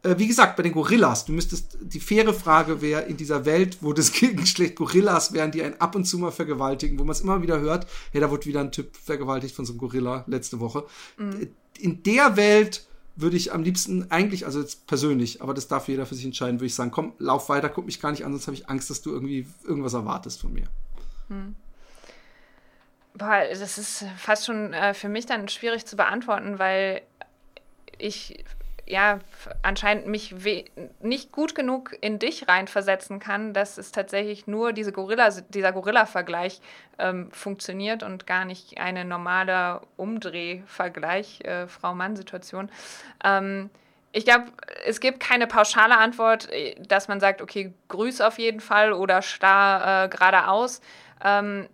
[0.03, 3.77] äh, wie gesagt, bei den Gorillas, du müsstest, die faire Frage wäre, in dieser Welt,
[3.81, 7.21] wo das Gegengeschlecht Gorillas wären, die einen ab und zu mal vergewaltigen, wo man es
[7.21, 10.59] immer wieder hört, hey, da wurde wieder ein Typ vergewaltigt von so einem Gorilla letzte
[10.59, 10.85] Woche.
[11.17, 11.49] Mhm.
[11.79, 12.85] In der Welt
[13.15, 16.59] würde ich am liebsten eigentlich, also jetzt persönlich, aber das darf jeder für sich entscheiden,
[16.59, 18.89] würde ich sagen, komm, lauf weiter, guck mich gar nicht an, sonst habe ich Angst,
[18.89, 20.65] dass du irgendwie irgendwas erwartest von mir.
[21.27, 21.55] Hm.
[23.13, 27.01] Boah, das ist fast schon äh, für mich dann schwierig zu beantworten, weil
[27.97, 28.43] ich
[28.91, 29.19] ja,
[29.61, 30.35] anscheinend mich
[30.99, 36.59] nicht gut genug in dich reinversetzen kann, dass es tatsächlich nur diese Gorilla, dieser Gorilla-Vergleich
[36.99, 42.69] ähm, funktioniert und gar nicht eine normale Umdrehvergleich, äh, Frau-Mann-Situation.
[43.23, 43.69] Ähm,
[44.11, 44.47] ich glaube,
[44.85, 49.21] es gibt keine pauschale Antwort, äh, dass man sagt, okay, grüß auf jeden Fall oder
[49.21, 50.81] starr äh, geradeaus.
[51.23, 51.69] Ähm,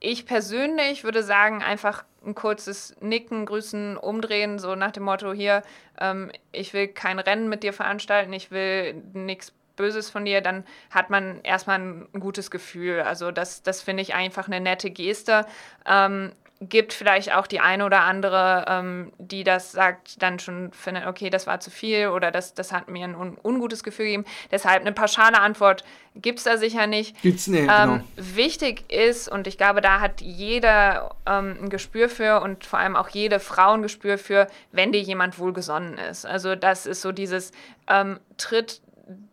[0.00, 5.62] ich persönlich würde sagen, einfach ein kurzes Nicken, Grüßen, Umdrehen, so nach dem Motto hier,
[6.00, 10.64] ähm, ich will kein Rennen mit dir veranstalten, ich will nichts Böses von dir, dann
[10.90, 13.00] hat man erstmal ein gutes Gefühl.
[13.00, 15.46] Also das, das finde ich einfach eine nette Geste.
[15.86, 16.32] Ähm,
[16.68, 21.28] gibt vielleicht auch die eine oder andere, ähm, die das sagt, dann schon findet, okay,
[21.28, 24.24] das war zu viel oder das, das hat mir ein un ungutes Gefühl gegeben.
[24.50, 25.84] Deshalb eine pauschale Antwort
[26.14, 27.20] gibt es da sicher nicht.
[27.22, 28.00] Gibt's nicht, ähm, genau.
[28.16, 32.96] Wichtig ist, und ich glaube, da hat jeder ähm, ein Gespür für und vor allem
[32.96, 36.26] auch jede Frau ein Gespür für, wenn dir jemand wohlgesonnen ist.
[36.26, 37.50] Also das ist so dieses
[37.88, 38.80] ähm, Tritt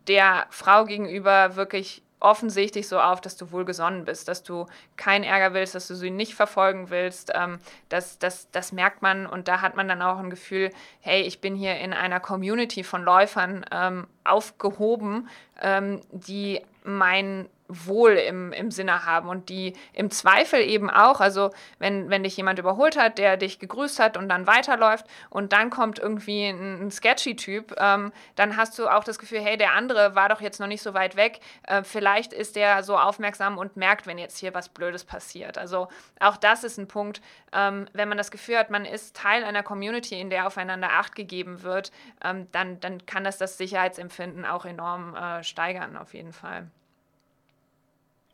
[0.08, 4.66] der Frau gegenüber wirklich offensichtlich so auf, dass du wohlgesonnen bist, dass du
[4.98, 7.32] keinen Ärger willst, dass du sie nicht verfolgen willst.
[7.34, 11.22] Ähm, das, das, das merkt man und da hat man dann auch ein Gefühl, hey,
[11.22, 15.30] ich bin hier in einer Community von Läufern ähm, aufgehoben,
[15.62, 21.52] ähm, die mein Wohl im, im Sinne haben und die im Zweifel eben auch, also
[21.78, 25.70] wenn, wenn dich jemand überholt hat, der dich gegrüßt hat und dann weiterläuft und dann
[25.70, 29.74] kommt irgendwie ein, ein sketchy Typ, ähm, dann hast du auch das Gefühl, hey, der
[29.74, 33.60] andere war doch jetzt noch nicht so weit weg, äh, vielleicht ist der so aufmerksam
[33.60, 35.60] und merkt, wenn jetzt hier was Blödes passiert.
[35.60, 35.90] Also
[36.20, 37.22] auch das ist ein Punkt,
[37.54, 41.16] ähm, wenn man das Gefühl hat, man ist Teil einer Community, in der aufeinander Acht
[41.16, 41.92] gegeben wird,
[42.24, 46.68] ähm, dann, dann kann das das Sicherheitsempfinden auch enorm äh, steigern, auf jeden Fall.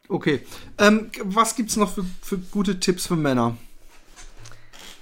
[0.07, 0.45] Okay.
[0.77, 3.57] Ähm, was gibt's noch für, für gute Tipps für Männer?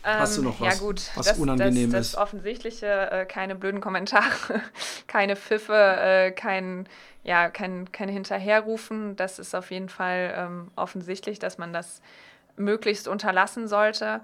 [0.04, 2.14] Hast du noch was, ja gut, was das, unangenehm das, das ist?
[2.16, 4.62] Das Offensichtliche, äh, keine blöden Kommentare,
[5.08, 6.88] keine Pfiffe, äh, kein,
[7.24, 9.16] ja, kein, kein Hinterherrufen.
[9.16, 12.02] Das ist auf jeden Fall ähm, offensichtlich, dass man das
[12.58, 14.20] möglichst unterlassen sollte.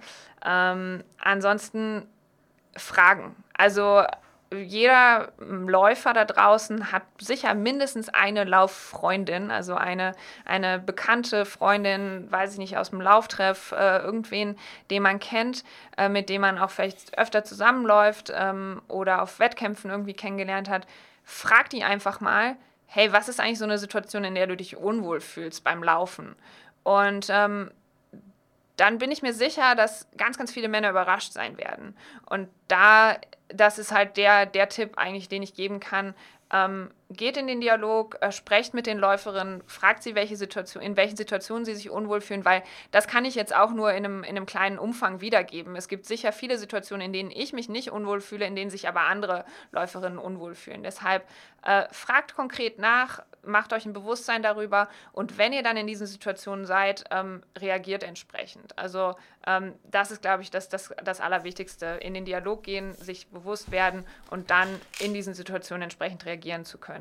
[0.45, 2.05] Ähm, ansonsten
[2.75, 3.35] Fragen.
[3.53, 4.03] Also
[4.51, 10.13] jeder Läufer da draußen hat sicher mindestens eine Lauffreundin, also eine,
[10.45, 14.57] eine bekannte Freundin, weiß ich nicht, aus dem Lauftreff, äh, irgendwen,
[14.89, 15.63] den man kennt,
[15.97, 20.87] äh, mit dem man auch vielleicht öfter zusammenläuft ähm, oder auf Wettkämpfen irgendwie kennengelernt hat.
[21.23, 22.55] Frag die einfach mal,
[22.87, 26.35] hey, was ist eigentlich so eine Situation, in der du dich unwohl fühlst beim Laufen?
[26.83, 27.69] Und ähm,
[28.79, 31.95] dann bin ich mir sicher, dass ganz, ganz viele Männer überrascht sein werden.
[32.25, 33.17] Und da,
[33.49, 36.13] das ist halt der, der Tipp eigentlich, den ich geben kann.
[36.51, 40.95] Ähm, geht in den Dialog, äh, sprecht mit den Läuferinnen, fragt sie, welche Situation, in
[40.95, 44.23] welchen Situationen sie sich unwohl fühlen, weil das kann ich jetzt auch nur in einem,
[44.23, 45.75] in einem kleinen Umfang wiedergeben.
[45.75, 48.87] Es gibt sicher viele Situationen, in denen ich mich nicht unwohl fühle, in denen sich
[48.87, 50.83] aber andere Läuferinnen unwohl fühlen.
[50.83, 51.27] Deshalb
[51.63, 56.07] äh, fragt konkret nach, macht euch ein Bewusstsein darüber und wenn ihr dann in diesen
[56.07, 58.77] Situationen seid, ähm, reagiert entsprechend.
[58.77, 59.15] Also
[59.47, 61.85] ähm, das ist, glaube ich, das, das, das Allerwichtigste.
[62.01, 64.67] In den Dialog gehen, sich bewusst werden und dann
[64.99, 66.98] in diesen Situationen entsprechend reagieren zu können.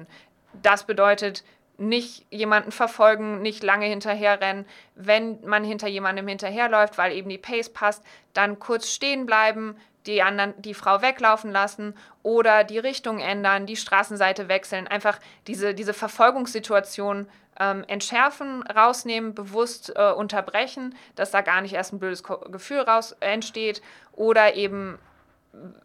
[0.62, 1.44] Das bedeutet,
[1.78, 4.66] nicht jemanden verfolgen, nicht lange hinterherrennen.
[4.96, 9.76] Wenn man hinter jemandem hinterherläuft, weil eben die Pace passt, dann kurz stehen bleiben,
[10.06, 15.74] die, anderen, die Frau weglaufen lassen oder die Richtung ändern, die Straßenseite wechseln, einfach diese,
[15.74, 17.28] diese Verfolgungssituation
[17.60, 23.16] ähm, entschärfen, rausnehmen, bewusst äh, unterbrechen, dass da gar nicht erst ein blödes Gefühl raus
[23.20, 23.82] entsteht
[24.12, 24.98] oder eben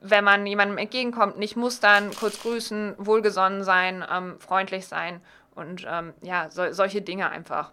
[0.01, 5.21] wenn man jemandem entgegenkommt, nicht mustern, kurz grüßen, wohlgesonnen sein, ähm, freundlich sein
[5.55, 7.71] und ähm, ja, so, solche Dinge einfach.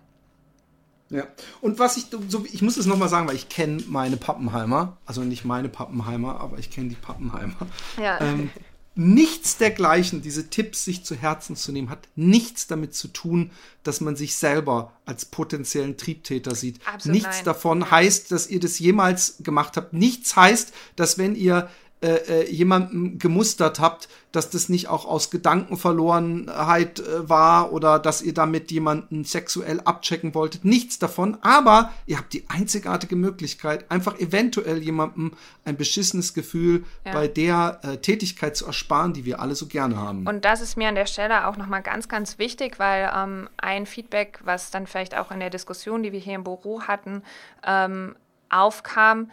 [1.11, 1.25] Ja.
[1.61, 5.23] Und was ich, so, ich muss es nochmal sagen, weil ich kenne meine Pappenheimer, also
[5.23, 7.57] nicht meine Pappenheimer, aber ich kenne die Pappenheimer.
[8.01, 8.21] Ja.
[8.21, 8.51] Ähm,
[8.95, 13.51] nichts dergleichen, diese Tipps sich zu Herzen zu nehmen, hat nichts damit zu tun,
[13.83, 16.81] dass man sich selber als potenziellen Triebtäter sieht.
[16.87, 17.45] Absolut nichts nein.
[17.45, 19.93] davon heißt, dass ihr das jemals gemacht habt.
[19.93, 21.71] Nichts heißt, dass wenn ihr
[22.03, 28.23] äh, äh, jemanden gemustert habt, dass das nicht auch aus Gedankenverlorenheit äh, war oder dass
[28.23, 30.65] ihr damit jemanden sexuell abchecken wolltet.
[30.65, 31.37] Nichts davon.
[31.43, 35.33] Aber ihr habt die einzigartige Möglichkeit, einfach eventuell jemandem
[35.67, 37.13] ein beschissenes Gefühl ja.
[37.13, 40.27] bei der äh, Tätigkeit zu ersparen, die wir alle so gerne haben.
[40.27, 43.85] Und das ist mir an der Stelle auch nochmal ganz, ganz wichtig, weil ähm, ein
[43.85, 47.23] Feedback, was dann vielleicht auch in der Diskussion, die wir hier im Büro hatten,
[47.63, 48.17] ähm,
[48.49, 49.31] aufkam,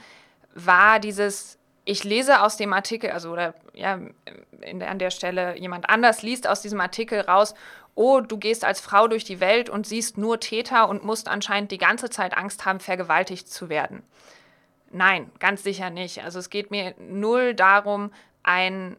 [0.53, 1.56] war dieses
[1.87, 3.99] ich lese aus dem Artikel, also oder ja,
[4.61, 7.53] in, an der Stelle jemand anders liest aus diesem Artikel raus,
[7.95, 11.71] oh, du gehst als Frau durch die Welt und siehst nur Täter und musst anscheinend
[11.71, 14.03] die ganze Zeit Angst haben, vergewaltigt zu werden.
[14.91, 16.23] Nein, ganz sicher nicht.
[16.23, 18.11] Also es geht mir null darum,
[18.43, 18.97] ein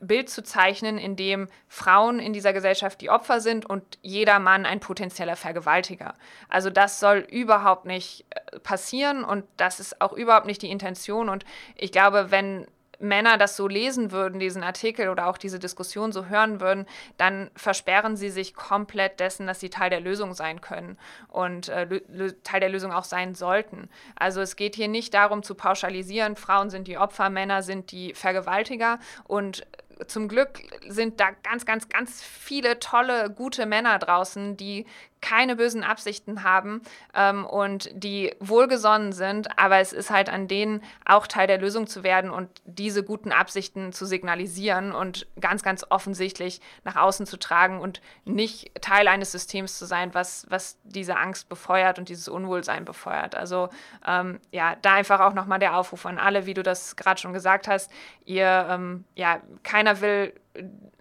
[0.00, 4.66] Bild zu zeichnen, in dem Frauen in dieser Gesellschaft die Opfer sind und jeder Mann
[4.66, 6.14] ein potenzieller Vergewaltiger.
[6.48, 11.28] Also das soll überhaupt nicht äh, passieren und das ist auch überhaupt nicht die Intention.
[11.28, 11.44] Und
[11.76, 12.66] ich glaube, wenn
[12.98, 16.86] Männer das so lesen würden, diesen Artikel oder auch diese Diskussion so hören würden,
[17.16, 22.00] dann versperren sie sich komplett dessen, dass sie Teil der Lösung sein können und äh,
[22.42, 23.88] Teil der Lösung auch sein sollten.
[24.16, 28.14] Also es geht hier nicht darum zu pauschalisieren, Frauen sind die Opfer, Männer sind die
[28.14, 29.66] Vergewaltiger und
[30.06, 34.86] zum Glück sind da ganz, ganz, ganz viele tolle, gute Männer draußen, die
[35.26, 40.82] keine bösen Absichten haben ähm, und die wohlgesonnen sind, aber es ist halt an denen
[41.04, 45.84] auch Teil der Lösung zu werden und diese guten Absichten zu signalisieren und ganz, ganz
[45.90, 51.16] offensichtlich nach außen zu tragen und nicht Teil eines Systems zu sein, was, was diese
[51.16, 53.34] Angst befeuert und dieses Unwohlsein befeuert.
[53.34, 53.68] Also
[54.06, 57.32] ähm, ja, da einfach auch nochmal der Aufruf an alle, wie du das gerade schon
[57.32, 57.90] gesagt hast.
[58.24, 60.34] Ihr, ähm, ja, keiner will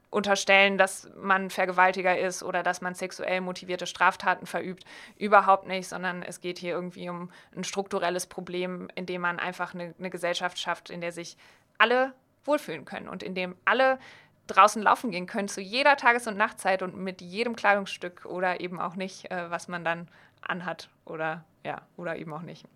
[0.09, 4.85] unterstellen, dass man Vergewaltiger ist oder dass man sexuell motivierte Straftaten verübt.
[5.17, 9.73] Überhaupt nicht, sondern es geht hier irgendwie um ein strukturelles Problem, in dem man einfach
[9.73, 11.37] eine, eine Gesellschaft schafft, in der sich
[11.77, 12.13] alle
[12.45, 13.99] wohlfühlen können und in dem alle
[14.47, 18.79] draußen laufen gehen können zu jeder Tages- und Nachtzeit und mit jedem Kleidungsstück oder eben
[18.79, 20.07] auch nicht, äh, was man dann
[20.41, 22.65] anhat oder ja, oder eben auch nicht.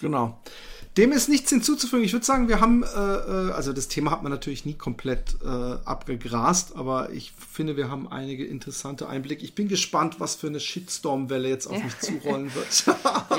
[0.00, 0.38] Genau.
[0.96, 2.04] Dem ist nichts hinzuzufügen.
[2.04, 5.36] Ich würde sagen, wir haben, äh, äh, also das Thema hat man natürlich nie komplett
[5.40, 9.44] äh, abgegrast, aber ich finde, wir haben einige interessante Einblicke.
[9.44, 12.84] Ich bin gespannt, was für eine Shitstorm-Welle jetzt auf mich zurollen wird.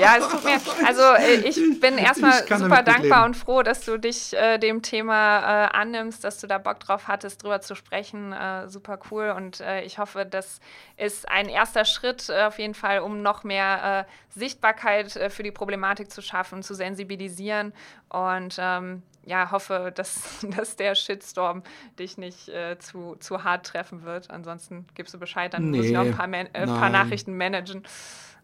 [0.00, 3.98] ja, es tut mir, also äh, ich bin erstmal super dankbar und froh, dass du
[3.98, 8.34] dich äh, dem Thema äh, annimmst, dass du da Bock drauf hattest, drüber zu sprechen.
[8.66, 10.60] super cool und ich hoffe, das
[10.96, 16.22] ist ein erster Schritt auf jeden Fall, um noch mehr Sichtbarkeit für die Problematik zu
[16.22, 17.72] schaffen, zu sensibilisieren.
[18.10, 20.20] Und ähm, ja, hoffe, dass,
[20.56, 21.62] dass der Shitstorm
[21.98, 24.30] dich nicht äh, zu, zu hart treffen wird.
[24.30, 27.36] Ansonsten gibst du Bescheid, dann nee, muss ich noch ein paar, Man äh, paar Nachrichten
[27.36, 27.84] managen.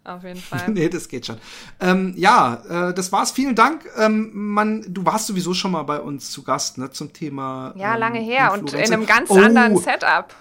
[0.04, 0.64] Auf jeden Fall.
[0.68, 1.38] nee, das geht schon.
[1.80, 3.30] Ähm, ja, äh, das war's.
[3.30, 3.84] Vielen Dank.
[3.98, 7.74] Ähm, man, du warst sowieso schon mal bei uns zu Gast, ne, zum Thema.
[7.76, 9.36] Ja, ähm, lange her und in einem ganz oh.
[9.36, 10.34] anderen Setup.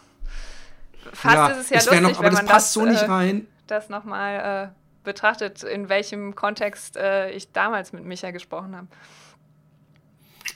[1.12, 3.02] Fast ja, ist es ja lustig, noch, aber wenn das man passt das, so nicht
[3.02, 3.48] äh, rein.
[3.68, 8.88] das nochmal äh, betrachtet, in welchem Kontext äh, ich damals mit Micha gesprochen habe.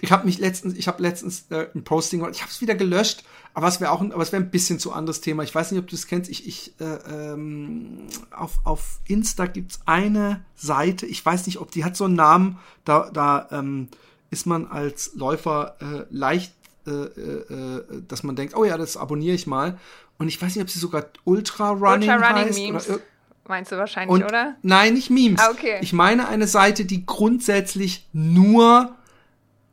[0.02, 3.24] Ich habe mich letztens, ich habe letztens äh, ein Posting, ich habe es wieder gelöscht,
[3.54, 5.44] aber es wäre auch, ein, aber es wäre ein bisschen zu anderes Thema.
[5.44, 6.30] Ich weiß nicht, ob du es kennst.
[6.30, 11.06] Ich, ich äh, ähm, auf auf Insta gibt's eine Seite.
[11.06, 12.60] Ich weiß nicht, ob die hat so einen Namen.
[12.84, 13.88] Da da ähm,
[14.32, 16.54] ist man als Läufer äh, leicht,
[16.88, 19.80] äh, äh, äh dass man denkt, oh ja, das abonniere ich mal.
[20.18, 22.90] Und ich weiß nicht, ob sie sogar Ultra Running, Ultra Running heißt Memes.
[22.90, 23.00] oder
[23.48, 24.56] Meinst du wahrscheinlich, und, oder?
[24.62, 25.42] Nein, nicht Memes.
[25.42, 25.80] Ah, okay.
[25.82, 28.96] Ich meine eine Seite, die grundsätzlich nur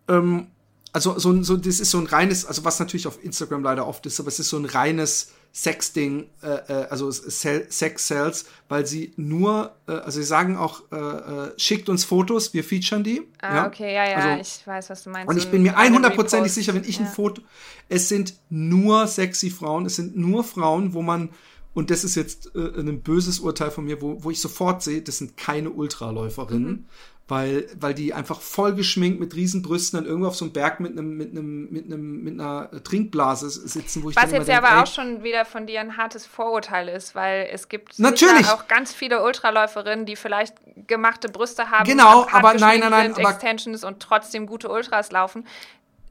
[0.09, 0.49] ähm,
[0.93, 4.05] also so, so, das ist so ein reines, also was natürlich auf Instagram leider oft
[4.07, 9.75] ist, aber es ist so ein reines Sexding, äh, äh, also Sex-Cells, weil sie nur,
[9.87, 13.23] äh, also sie sagen auch, äh, äh, schickt uns Fotos, wir featuren die.
[13.41, 13.67] Ah, ja?
[13.67, 15.29] okay, ja, ja, also, ich weiß, was du meinst.
[15.29, 17.07] Und ich bin mir 100%ig sicher, wenn ich ja.
[17.07, 17.43] ein Foto,
[17.89, 21.31] es sind nur sexy Frauen, es sind nur Frauen, wo man,
[21.75, 25.03] und das ist jetzt äh, ein böses Urteil von mir, wo, wo ich sofort sehe,
[25.03, 26.85] das sind keine Ultraläuferinnen, mhm
[27.29, 30.93] weil, weil die einfach voll geschminkt mit Riesenbrüsten dann irgendwo auf so einem Berg mit
[30.93, 34.71] einem, mit einem, mit einem, mit einer Trinkblase sitzen, wo ich Was jetzt ja aber
[34.71, 38.67] ey, auch schon wieder von dir ein hartes Vorurteil ist, weil es gibt natürlich auch
[38.67, 40.55] ganz viele Ultraläuferinnen, die vielleicht
[40.87, 45.13] gemachte Brüste haben, genau, aber nein, nein, nein, sind, aber Extensions und trotzdem gute Ultras
[45.13, 45.47] laufen.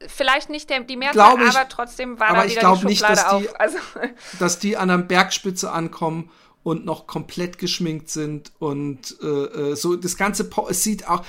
[0.06, 3.02] Vielleicht nicht der, die Mehrzahl, ich, aber trotzdem war aber da wieder die Schublade nicht,
[3.02, 3.60] dass die, auf.
[3.60, 3.78] Also
[4.38, 6.30] dass die an einer Bergspitze ankommen
[6.62, 11.24] und noch komplett geschminkt sind und äh, äh so das ganze po es sieht auch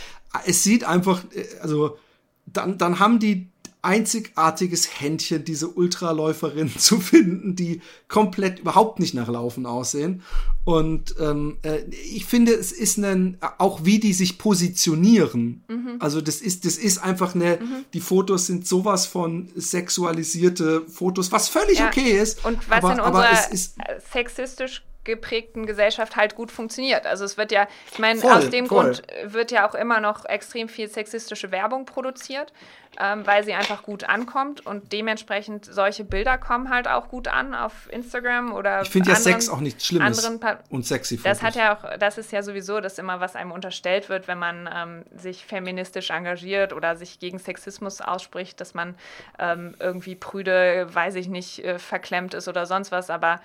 [0.46, 1.98] es sieht einfach äh, also
[2.46, 3.50] dann dann haben die
[3.82, 10.24] einzigartiges Händchen, diese Ultraläuferin zu finden, die komplett überhaupt nicht nach Laufen aussehen.
[10.66, 15.64] Und ähm, äh, ich finde, es ist ein, auch wie die sich positionieren.
[15.68, 15.96] Mhm.
[16.00, 17.86] Also das ist, das ist einfach eine, mhm.
[17.94, 21.88] die Fotos sind sowas von sexualisierte Fotos, was völlig ja.
[21.88, 22.46] okay ist.
[22.46, 27.06] Und was aber, in unserer sexistisch geprägten Gesellschaft halt gut funktioniert.
[27.06, 28.84] Also es wird ja, ich meine, aus dem voll.
[28.84, 32.54] Grund wird ja auch immer noch extrem viel sexistische Werbung produziert,
[33.00, 37.56] ähm, weil sie einfach gut ankommt und dementsprechend solche Bilder kommen halt auch gut an
[37.56, 40.26] auf Instagram oder Ich finde ja Sex auch nichts Schlimmes
[40.70, 41.18] und sexy.
[41.18, 41.32] Fotos.
[41.32, 44.38] Das hat ja auch, das ist ja sowieso das immer, was einem unterstellt wird, wenn
[44.38, 48.96] man ähm, sich feministisch engagiert oder sich gegen Sexismus ausspricht, dass man
[49.40, 53.10] ähm, irgendwie prüde, weiß ich nicht, äh, verklemmt ist oder sonst was.
[53.10, 53.40] Aber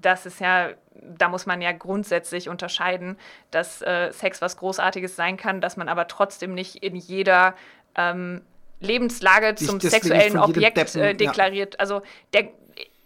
[0.00, 3.16] das ist ja, da muss man ja grundsätzlich unterscheiden,
[3.50, 7.54] dass äh, Sex was Großartiges sein kann, dass man aber trotzdem nicht in jeder
[7.94, 8.42] ähm,
[8.82, 11.74] Lebenslage zum sexuellen Objekt Deppen, äh, deklariert.
[11.74, 11.80] Ja.
[11.80, 12.02] Also
[12.32, 12.48] der,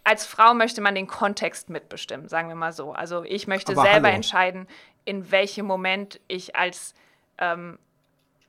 [0.05, 2.93] als Frau möchte man den Kontext mitbestimmen, sagen wir mal so.
[2.93, 4.17] Also ich möchte aber selber hallo.
[4.17, 4.69] entscheiden,
[5.05, 6.95] in welchem Moment ich als
[7.39, 7.79] ähm,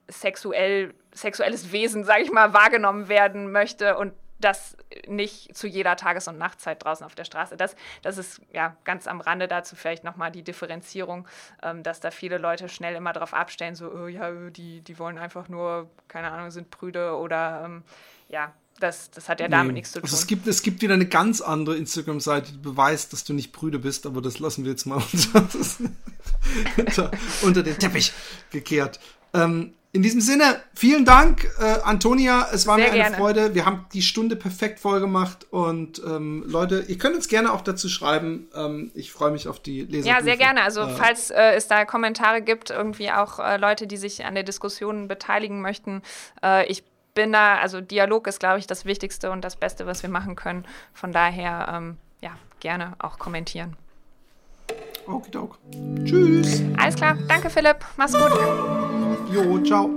[0.07, 4.77] sexuell, sexuelles Wesen, sage ich mal, wahrgenommen werden möchte und das
[5.07, 7.57] nicht zu jeder Tages- und Nachtzeit draußen auf der Straße.
[7.57, 11.27] Das, das ist ja ganz am Rande dazu vielleicht nochmal die Differenzierung,
[11.63, 15.17] ähm, dass da viele Leute schnell immer darauf abstellen, so, oh, ja, die, die wollen
[15.17, 17.83] einfach nur, keine Ahnung, sind Brüde oder ähm,
[18.29, 19.73] ja, das, das hat ja damit nee.
[19.79, 20.03] nichts zu tun.
[20.03, 23.51] Also es, gibt, es gibt wieder eine ganz andere Instagram-Seite, die beweist, dass du nicht
[23.51, 25.01] Brüde bist, aber das lassen wir jetzt mal
[26.77, 27.11] unter,
[27.41, 28.13] unter den Teppich
[28.51, 28.99] gekehrt.
[29.33, 32.47] Ähm, in diesem Sinne, vielen Dank, äh, Antonia.
[32.53, 33.17] Es war Sehr mir eine gerne.
[33.17, 33.55] Freude.
[33.55, 35.47] Wir haben die Stunde perfekt voll gemacht.
[35.49, 38.47] Und ähm, Leute, ihr könnt uns gerne auch dazu schreiben.
[38.55, 40.07] Ähm, ich freue mich auf die Leser.
[40.07, 40.61] Ja, sehr gerne.
[40.61, 44.35] Also, äh, falls äh, es da Kommentare gibt, irgendwie auch äh, Leute, die sich an
[44.35, 46.03] der Diskussion beteiligen möchten.
[46.43, 46.83] Äh, ich
[47.15, 50.35] bin da, also Dialog ist, glaube ich, das Wichtigste und das Beste, was wir machen
[50.35, 50.63] können.
[50.93, 53.75] Von daher, ähm, ja, gerne auch kommentieren.
[55.08, 55.58] Okidok.
[56.05, 56.64] Tschüss.
[56.78, 57.18] Alles klar.
[57.28, 57.78] Danke, Philipp.
[57.97, 58.32] Mach's gut.
[59.34, 59.89] Jo, ciao.